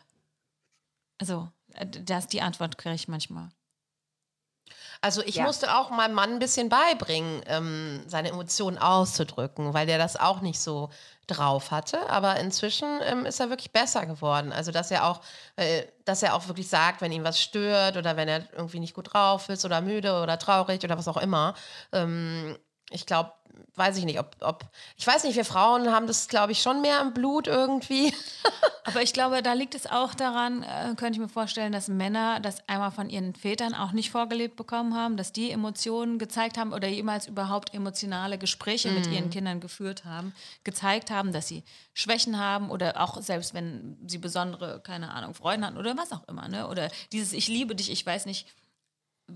[1.18, 3.50] Also, äh, das die Antwort kriege ich manchmal.
[5.04, 5.44] Also ich ja.
[5.44, 10.42] musste auch meinem Mann ein bisschen beibringen, ähm, seine Emotionen auszudrücken, weil der das auch
[10.42, 10.90] nicht so
[11.26, 12.08] drauf hatte.
[12.10, 14.54] Aber inzwischen ähm, ist er wirklich besser geworden.
[14.54, 15.22] Also dass er auch,
[15.56, 18.94] äh, dass er auch wirklich sagt, wenn ihm was stört oder wenn er irgendwie nicht
[18.94, 21.56] gut drauf ist oder müde oder traurig oder was auch immer.
[21.92, 22.56] Ähm,
[22.92, 23.32] Ich glaube,
[23.76, 24.66] weiß ich nicht, ob, ob,
[24.98, 28.14] ich weiß nicht, wir Frauen haben das, glaube ich, schon mehr im Blut irgendwie.
[28.84, 32.40] Aber ich glaube, da liegt es auch daran, äh, könnte ich mir vorstellen, dass Männer
[32.40, 36.74] das einmal von ihren Vätern auch nicht vorgelebt bekommen haben, dass die Emotionen gezeigt haben
[36.74, 38.96] oder jemals überhaupt emotionale Gespräche mhm.
[38.96, 40.34] mit ihren Kindern geführt haben,
[40.64, 41.64] gezeigt haben, dass sie
[41.94, 46.28] Schwächen haben oder auch selbst wenn sie besondere, keine Ahnung, Freunde hatten oder was auch
[46.28, 46.68] immer, ne?
[46.68, 48.48] Oder dieses Ich liebe dich, ich weiß nicht,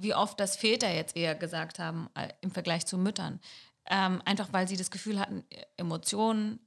[0.02, 3.40] wie oft das Väter jetzt eher gesagt haben äh, im Vergleich zu Müttern.
[3.88, 5.44] Ähm, einfach weil sie das Gefühl hatten,
[5.78, 6.60] Emotionen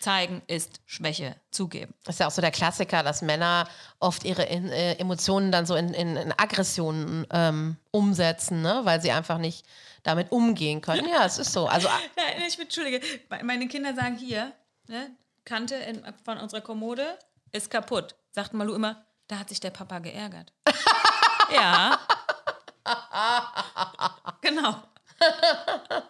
[0.00, 1.94] zeigen ist Schwäche zugeben.
[2.04, 5.74] Das ist ja auch so der Klassiker, dass Männer oft ihre äh, Emotionen dann so
[5.74, 8.80] in, in, in Aggressionen ähm, umsetzen, ne?
[8.84, 9.66] weil sie einfach nicht
[10.02, 11.08] damit umgehen können.
[11.08, 11.66] Ja, es ist so.
[11.66, 13.00] Also, Nein, ich entschuldige.
[13.42, 14.52] Meine Kinder sagen hier,
[14.86, 15.10] ne,
[15.44, 17.18] Kante in, von unserer Kommode
[17.52, 18.14] ist kaputt.
[18.32, 20.52] Sagt Malu immer, da hat sich der Papa geärgert.
[21.54, 21.98] ja.
[24.40, 24.82] genau.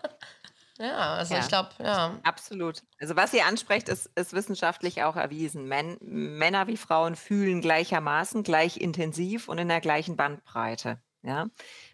[0.78, 1.40] Ja, also ja.
[1.40, 2.18] ich glaube, ja.
[2.22, 2.82] Absolut.
[3.00, 5.66] Also was ihr ansprecht, ist, ist wissenschaftlich auch erwiesen.
[5.66, 11.00] Män Männer wie Frauen fühlen gleichermaßen, gleich intensiv und in der gleichen Bandbreite.
[11.22, 11.46] Ja.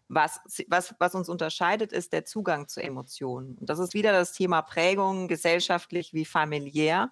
[0.09, 3.57] Was, was, was uns unterscheidet, ist der Zugang zu Emotionen.
[3.57, 7.11] Und das ist wieder das Thema Prägung, gesellschaftlich wie familiär.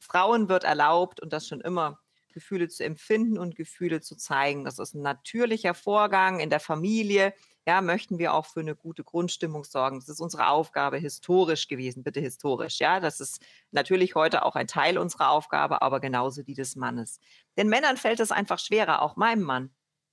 [0.00, 2.00] Frauen wird erlaubt, und das schon immer,
[2.32, 4.64] Gefühle zu empfinden und Gefühle zu zeigen.
[4.64, 7.34] Das ist ein natürlicher Vorgang in der Familie.
[7.66, 10.00] Ja, möchten wir auch für eine gute Grundstimmung sorgen.
[10.00, 12.78] Das ist unsere Aufgabe historisch gewesen, bitte historisch.
[12.80, 17.20] Ja, das ist natürlich heute auch ein Teil unserer Aufgabe, aber genauso die des Mannes.
[17.58, 19.70] Den Männern fällt es einfach schwerer, auch meinem Mann.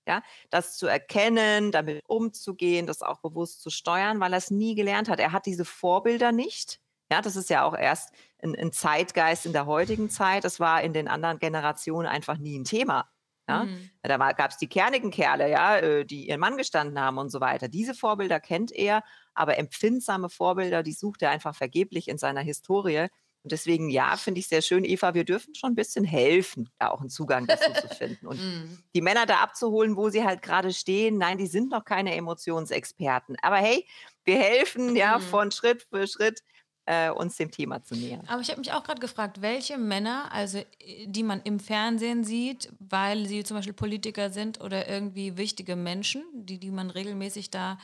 [0.07, 4.73] Ja, das zu erkennen, damit umzugehen, das auch bewusst zu steuern, weil er es nie
[4.75, 5.19] gelernt hat.
[5.19, 6.79] Er hat diese Vorbilder nicht.
[7.11, 10.43] Ja, das ist ja auch erst ein, ein Zeitgeist in der heutigen Zeit.
[10.43, 13.09] Das war in den anderen Generationen einfach nie ein Thema.
[13.47, 13.63] Ja?
[13.63, 13.89] Mhm.
[14.01, 17.39] Da gab es die kernigen Kerle, ja, äh, die ihren Mann gestanden haben und so
[17.39, 17.67] weiter.
[17.67, 19.03] Diese Vorbilder kennt er,
[19.33, 23.07] aber empfindsame Vorbilder, die sucht er einfach vergeblich in seiner Historie.
[23.43, 26.89] Und deswegen, ja, finde ich sehr schön, Eva, wir dürfen schon ein bisschen helfen, da
[26.89, 28.27] auch einen Zugang dazu zu finden.
[28.27, 28.83] Und mhm.
[28.93, 33.37] die Männer da abzuholen, wo sie halt gerade stehen, nein, die sind noch keine Emotionsexperten.
[33.41, 33.87] Aber hey,
[34.25, 35.21] wir helfen ja mhm.
[35.21, 36.41] von Schritt für Schritt
[36.87, 38.23] äh, uns dem Thema zu nähern.
[38.27, 40.63] Aber ich habe mich auch gerade gefragt, welche Männer, also
[41.05, 46.23] die man im Fernsehen sieht, weil sie zum Beispiel Politiker sind oder irgendwie wichtige Menschen,
[46.33, 47.77] die, die man regelmäßig da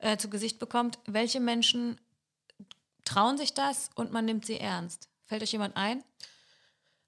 [0.00, 2.00] äh, zu Gesicht bekommt, welche Menschen
[3.04, 5.08] trauen sich das und man nimmt sie ernst?
[5.26, 6.02] Fällt euch jemand ein?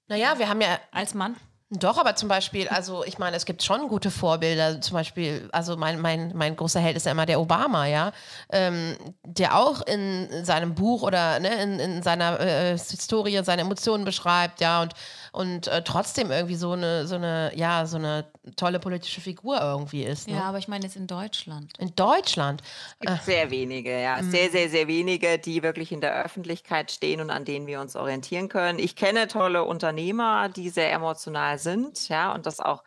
[0.07, 1.35] Naja, wir haben ja als Mann.
[1.79, 4.79] Doch, aber zum Beispiel, also ich meine, es gibt schon gute Vorbilder.
[4.79, 8.11] Zum Beispiel, also mein, mein, mein großer Held ist ja immer der Obama, ja,
[8.51, 14.05] ähm, der auch in seinem Buch oder ne, in, in seiner äh, Historie seine Emotionen
[14.05, 14.93] beschreibt, ja, und,
[15.33, 20.03] und äh, trotzdem irgendwie so eine, so eine, ja, so eine tolle politische Figur irgendwie
[20.03, 20.27] ist.
[20.27, 20.35] Ne?
[20.35, 21.73] Ja, aber ich meine jetzt in Deutschland.
[21.79, 22.61] In Deutschland.
[22.99, 23.17] Gibt äh.
[23.23, 24.21] sehr wenige, ja.
[24.21, 24.29] Mhm.
[24.29, 27.95] Sehr, sehr, sehr wenige, die wirklich in der Öffentlichkeit stehen und an denen wir uns
[27.95, 28.77] orientieren können.
[28.77, 32.83] Ich kenne tolle Unternehmer, die sehr emotional sind, ja, und das auch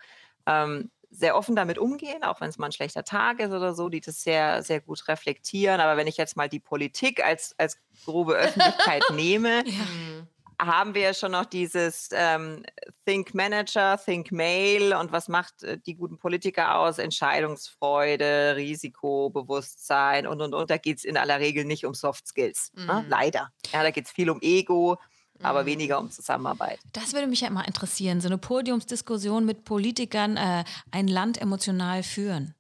[0.47, 3.89] ähm, sehr offen damit umgehen, auch wenn es mal ein schlechter Tag ist oder so,
[3.89, 5.81] die das sehr, sehr gut reflektieren.
[5.81, 10.27] Aber wenn ich jetzt mal die Politik als, als grobe Öffentlichkeit nehme, ja.
[10.61, 12.63] Haben wir ja schon noch dieses ähm,
[13.05, 16.99] Think Manager, Think Mail und was macht äh, die guten Politiker aus?
[16.99, 20.71] Entscheidungsfreude, Risikobewusstsein und und und.
[20.71, 22.73] Da geht es in aller Regel nicht um Soft Skills.
[22.75, 22.83] Ne?
[22.83, 22.89] Mhm.
[22.89, 23.05] Ne?
[23.09, 23.51] Leider.
[23.73, 24.99] Ja, da geht es viel um Ego.
[25.43, 25.67] Aber mhm.
[25.67, 26.79] weniger um Zusammenarbeit.
[26.95, 32.03] Das würde mich ja immer interessieren, so eine Podiumsdiskussion mit Politikern, äh, ein Land emotional
[32.03, 32.55] führen.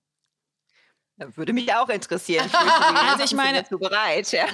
[1.34, 2.46] Würde mich auch interessieren.
[2.46, 2.54] Ich
[3.12, 4.30] also ich meine, dazu bereit.
[4.32, 4.46] Ja,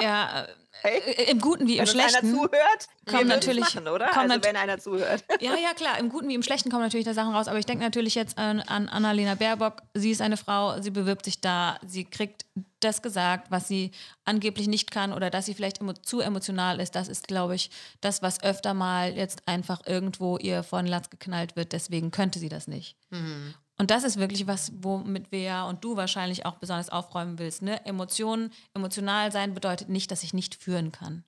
[0.00, 0.46] ja
[0.82, 1.00] Hey?
[1.00, 2.22] Äh, Im Guten wie im wenn Schlechten.
[2.22, 4.16] Wenn einer zuhört, kommt natürlich, machen, oder?
[4.16, 5.24] Also wenn einer zuhört.
[5.40, 5.98] Ja, ja, klar.
[5.98, 7.48] Im Guten wie im Schlechten kommen natürlich da Sachen raus.
[7.48, 9.82] Aber ich denke natürlich jetzt an, an Annalena Baerbock.
[9.94, 12.46] Sie ist eine Frau, sie bewirbt sich da, sie kriegt
[12.80, 13.90] das gesagt, was sie
[14.24, 16.94] angeblich nicht kann oder dass sie vielleicht zu emotional ist.
[16.94, 21.56] Das ist, glaube ich, das, was öfter mal jetzt einfach irgendwo ihr von Latz geknallt
[21.56, 21.72] wird.
[21.72, 22.96] Deswegen könnte sie das nicht.
[23.10, 23.54] Mhm.
[23.78, 27.62] Und das ist wirklich was, womit wir ja und du wahrscheinlich auch besonders aufräumen willst.
[27.62, 27.84] Ne?
[27.86, 31.24] Emotionen, emotional sein bedeutet nicht, dass ich nicht führen kann.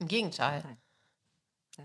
[0.00, 0.64] Im Gegenteil.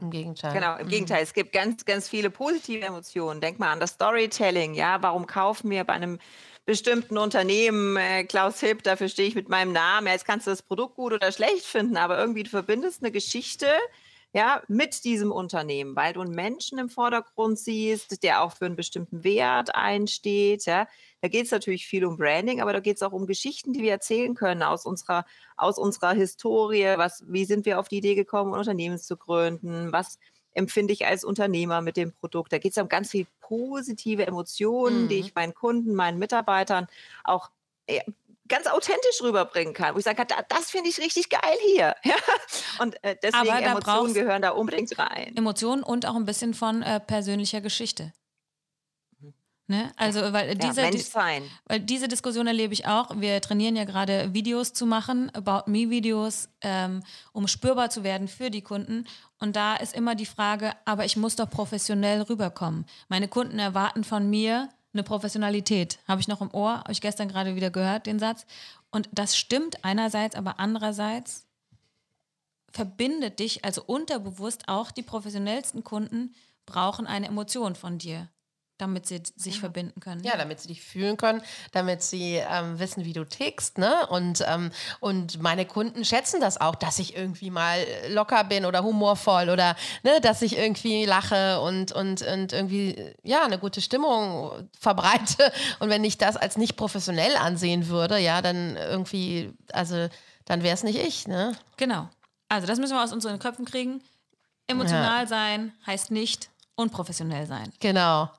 [0.02, 0.54] Im Gegenteil.
[0.54, 0.90] Genau, im mhm.
[0.90, 1.24] Gegenteil.
[1.24, 3.42] Es gibt ganz, ganz viele positive Emotionen.
[3.42, 4.74] Denk mal an das Storytelling.
[4.74, 6.20] Ja, warum kaufen wir bei einem
[6.66, 10.08] bestimmten Unternehmen äh, Klaus Hipp, dafür stehe ich mit meinem Namen.
[10.08, 13.12] Ja, jetzt kannst du das Produkt gut oder schlecht finden, aber irgendwie du verbindest eine
[13.12, 13.68] Geschichte
[14.34, 18.76] ja, mit diesem Unternehmen, weil du einen Menschen im Vordergrund siehst, der auch für einen
[18.76, 20.66] bestimmten Wert einsteht.
[20.66, 20.88] Ja.
[21.22, 23.82] Da geht es natürlich viel um Branding, aber da geht es auch um Geschichten, die
[23.82, 25.26] wir erzählen können aus unserer,
[25.56, 26.94] aus unserer Historie.
[26.98, 29.92] Was, wie sind wir auf die Idee gekommen, ein Unternehmen zu gründen?
[29.92, 30.20] Was
[30.54, 32.52] empfinde ich als Unternehmer mit dem Produkt?
[32.52, 35.08] Da geht es um ganz viel positive Emotionen, mhm.
[35.08, 36.88] die ich meinen Kunden, meinen Mitarbeitern
[37.24, 37.50] auch
[38.48, 41.96] ganz authentisch rüberbringen kann, wo ich sage, das finde ich richtig geil hier.
[42.04, 42.16] Ja?
[42.80, 45.36] Und äh, deswegen Aber Emotionen gehören da unbedingt rein.
[45.36, 48.14] Emotionen und auch ein bisschen von äh, persönlicher Geschichte.
[49.70, 49.92] Ne?
[49.98, 51.44] Also, weil diese, ja, sein.
[51.66, 53.10] weil diese Diskussion erlebe ich auch.
[53.20, 58.50] Wir trainieren ja gerade Videos zu machen, About Me-Videos, ähm, um spürbar zu werden für
[58.50, 59.06] die Kunden.
[59.40, 62.86] Und da ist immer die Frage, aber ich muss doch professionell rüberkommen.
[63.10, 66.00] Meine Kunden erwarten von mir eine Professionalität.
[66.08, 68.46] Habe ich noch im Ohr, habe ich gestern gerade wieder gehört, den Satz.
[68.92, 71.46] Und das stimmt einerseits, aber andererseits
[72.72, 76.36] verbindet dich, also unterbewusst auch die professionellsten Kunden
[76.66, 78.30] brauchen eine Emotion von dir
[78.78, 79.60] damit sie sich ja.
[79.62, 80.24] verbinden können.
[80.24, 83.78] Ja, damit sie dich fühlen können, damit sie ähm, wissen, wie du tickst.
[83.78, 84.08] Ne?
[84.10, 88.84] Und, ähm, und meine Kunden schätzen das auch, dass ich irgendwie mal locker bin oder
[88.84, 94.70] humorvoll oder ne, dass ich irgendwie lache und, und, und irgendwie ja, eine gute Stimmung
[94.80, 95.52] verbreite.
[95.80, 100.08] Und wenn ich das als nicht professionell ansehen würde, ja, dann irgendwie, also
[100.46, 101.28] dann wäre es nicht ich.
[101.28, 101.56] Ne?
[101.78, 102.10] Genau.
[102.50, 104.02] Also das müssen wir aus unseren Köpfen kriegen.
[104.68, 105.28] Emotional ja.
[105.28, 107.74] sein heißt nicht unprofessionell sein.
[107.80, 108.30] Genau.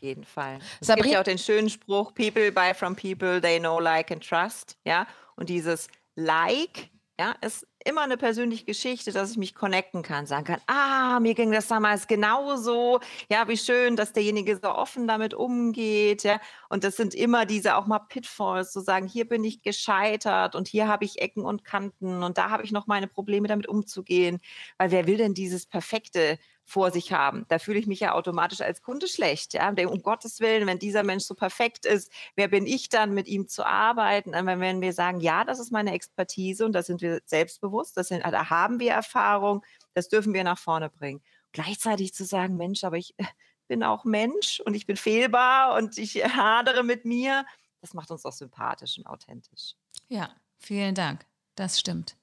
[0.00, 0.58] Jeden Fall.
[0.80, 4.10] Es Sabri gibt ja auch den schönen Spruch, people buy from people they know, like
[4.10, 4.76] and trust.
[4.84, 10.26] Ja, und dieses Like, ja, ist immer eine persönliche Geschichte, dass ich mich connecten kann,
[10.26, 13.00] sagen kann, ah, mir ging das damals genauso.
[13.30, 16.22] Ja, wie schön, dass derjenige so offen damit umgeht.
[16.24, 20.54] Ja, und das sind immer diese auch mal Pitfalls, zu sagen, hier bin ich gescheitert
[20.54, 23.68] und hier habe ich Ecken und Kanten und da habe ich noch meine Probleme damit
[23.68, 24.40] umzugehen.
[24.76, 26.38] Weil wer will denn dieses perfekte
[26.68, 27.46] vor sich haben.
[27.48, 29.54] Da fühle ich mich ja automatisch als Kunde schlecht.
[29.54, 29.70] Ja?
[29.70, 33.48] Um Gottes Willen, wenn dieser Mensch so perfekt ist, wer bin ich dann, mit ihm
[33.48, 34.34] zu arbeiten?
[34.34, 38.08] Aber wenn wir sagen, ja, das ist meine Expertise und da sind wir selbstbewusst, das
[38.08, 39.64] sind, da haben wir Erfahrung,
[39.94, 41.22] das dürfen wir nach vorne bringen.
[41.52, 43.14] Gleichzeitig zu sagen, Mensch, aber ich
[43.66, 47.46] bin auch Mensch und ich bin fehlbar und ich hadere mit mir,
[47.80, 49.74] das macht uns doch sympathisch und authentisch.
[50.08, 51.24] Ja, vielen Dank.
[51.54, 52.17] Das stimmt.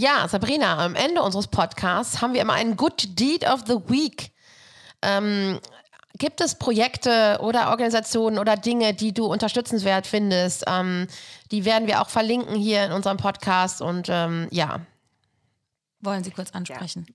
[0.00, 4.30] Ja, Sabrina, am Ende unseres Podcasts haben wir immer einen Good Deed of the Week.
[5.02, 5.60] Ähm,
[6.16, 10.64] gibt es Projekte oder Organisationen oder Dinge, die du unterstützenswert findest?
[10.66, 11.06] Ähm,
[11.50, 14.80] die werden wir auch verlinken hier in unserem Podcast und ähm, ja.
[16.00, 17.04] Wollen Sie kurz ansprechen?
[17.06, 17.14] Ja.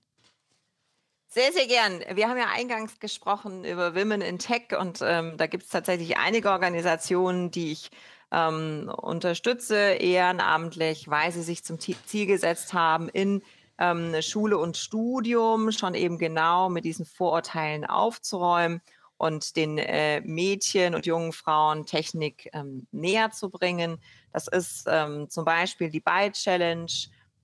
[1.26, 2.16] Sehr, sehr gern.
[2.16, 6.18] Wir haben ja eingangs gesprochen über Women in Tech und ähm, da gibt es tatsächlich
[6.18, 7.90] einige Organisationen, die ich
[8.30, 13.42] ähm, unterstütze ehrenamtlich, weil sie sich zum Ziel gesetzt haben, in
[13.78, 18.80] ähm, Schule und Studium schon eben genau mit diesen Vorurteilen aufzuräumen
[19.18, 23.98] und den äh, Mädchen und jungen Frauen Technik ähm, näher zu bringen.
[24.32, 26.92] Das ist ähm, zum Beispiel die Byte Challenge,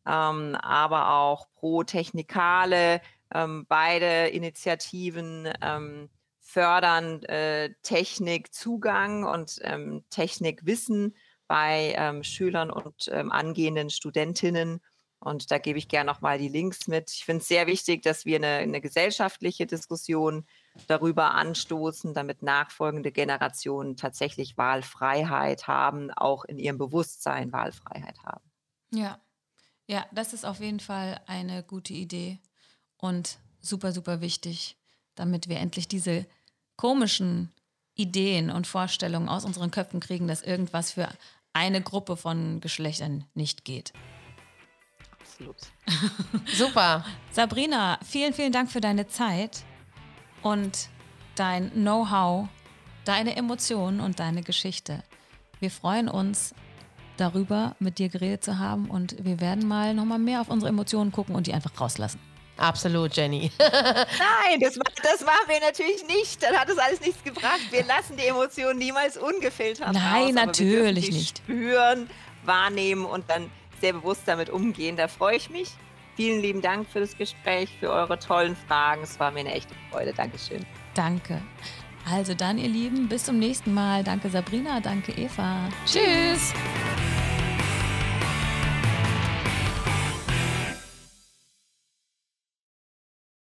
[0.06, 3.00] ähm, aber auch Pro Technikale,
[3.34, 6.10] ähm, beide Initiativen ähm,
[6.53, 11.16] fördern äh, Technikzugang und ähm, Technikwissen
[11.48, 14.80] bei ähm, Schülern und ähm, angehenden Studentinnen.
[15.18, 17.11] Und da gebe ich gerne nochmal die Links mit.
[17.11, 20.44] Ich finde es sehr wichtig, dass wir eine, eine, gesellschaftliche Diskussion
[20.88, 28.44] darüber anstoßen, damit nachfolgende Generationen tatsächlich Wahlfreiheit haben, auch in ihrem Bewusstsein Wahlfreiheit haben.
[28.92, 29.20] Ja,
[29.86, 32.40] ja, das ist auf jeden Fall eine gute Idee
[32.98, 34.76] und super, super wichtig,
[35.14, 36.26] damit wir endlich diese
[36.82, 37.52] komischen
[37.94, 41.08] Ideen und Vorstellungen aus unseren Köpfen kriegen, dass irgendwas für
[41.52, 43.92] eine Gruppe von Geschlechtern nicht geht.
[45.20, 45.54] Absolut.
[46.52, 47.04] Super.
[47.30, 49.62] Sabrina, vielen, vielen Dank für deine Zeit
[50.42, 50.88] und
[51.36, 52.48] dein Know-how,
[53.04, 55.04] deine Emotionen und deine Geschichte.
[55.60, 56.52] Wir freuen uns
[57.16, 61.12] darüber, mit dir geredet zu haben und wir werden mal nochmal mehr auf unsere Emotionen
[61.12, 62.18] gucken und die einfach rauslassen.
[62.62, 63.50] Absolut, Jenny.
[63.58, 66.42] Nein, das, das machen wir natürlich nicht.
[66.42, 67.60] Dann hat es alles nichts gebracht.
[67.70, 71.38] Wir lassen die Emotionen niemals ungefiltert Nein, raus, natürlich nicht.
[71.38, 72.08] Spüren,
[72.44, 73.50] wahrnehmen und dann
[73.80, 74.96] sehr bewusst damit umgehen.
[74.96, 75.70] Da freue ich mich.
[76.14, 79.02] Vielen lieben Dank für das Gespräch, für eure tollen Fragen.
[79.02, 80.12] Es war mir eine echte Freude.
[80.12, 80.64] Dankeschön.
[80.94, 81.42] Danke.
[82.08, 84.04] Also dann, ihr Lieben, bis zum nächsten Mal.
[84.04, 85.68] Danke Sabrina, danke Eva.
[85.84, 86.52] Tschüss.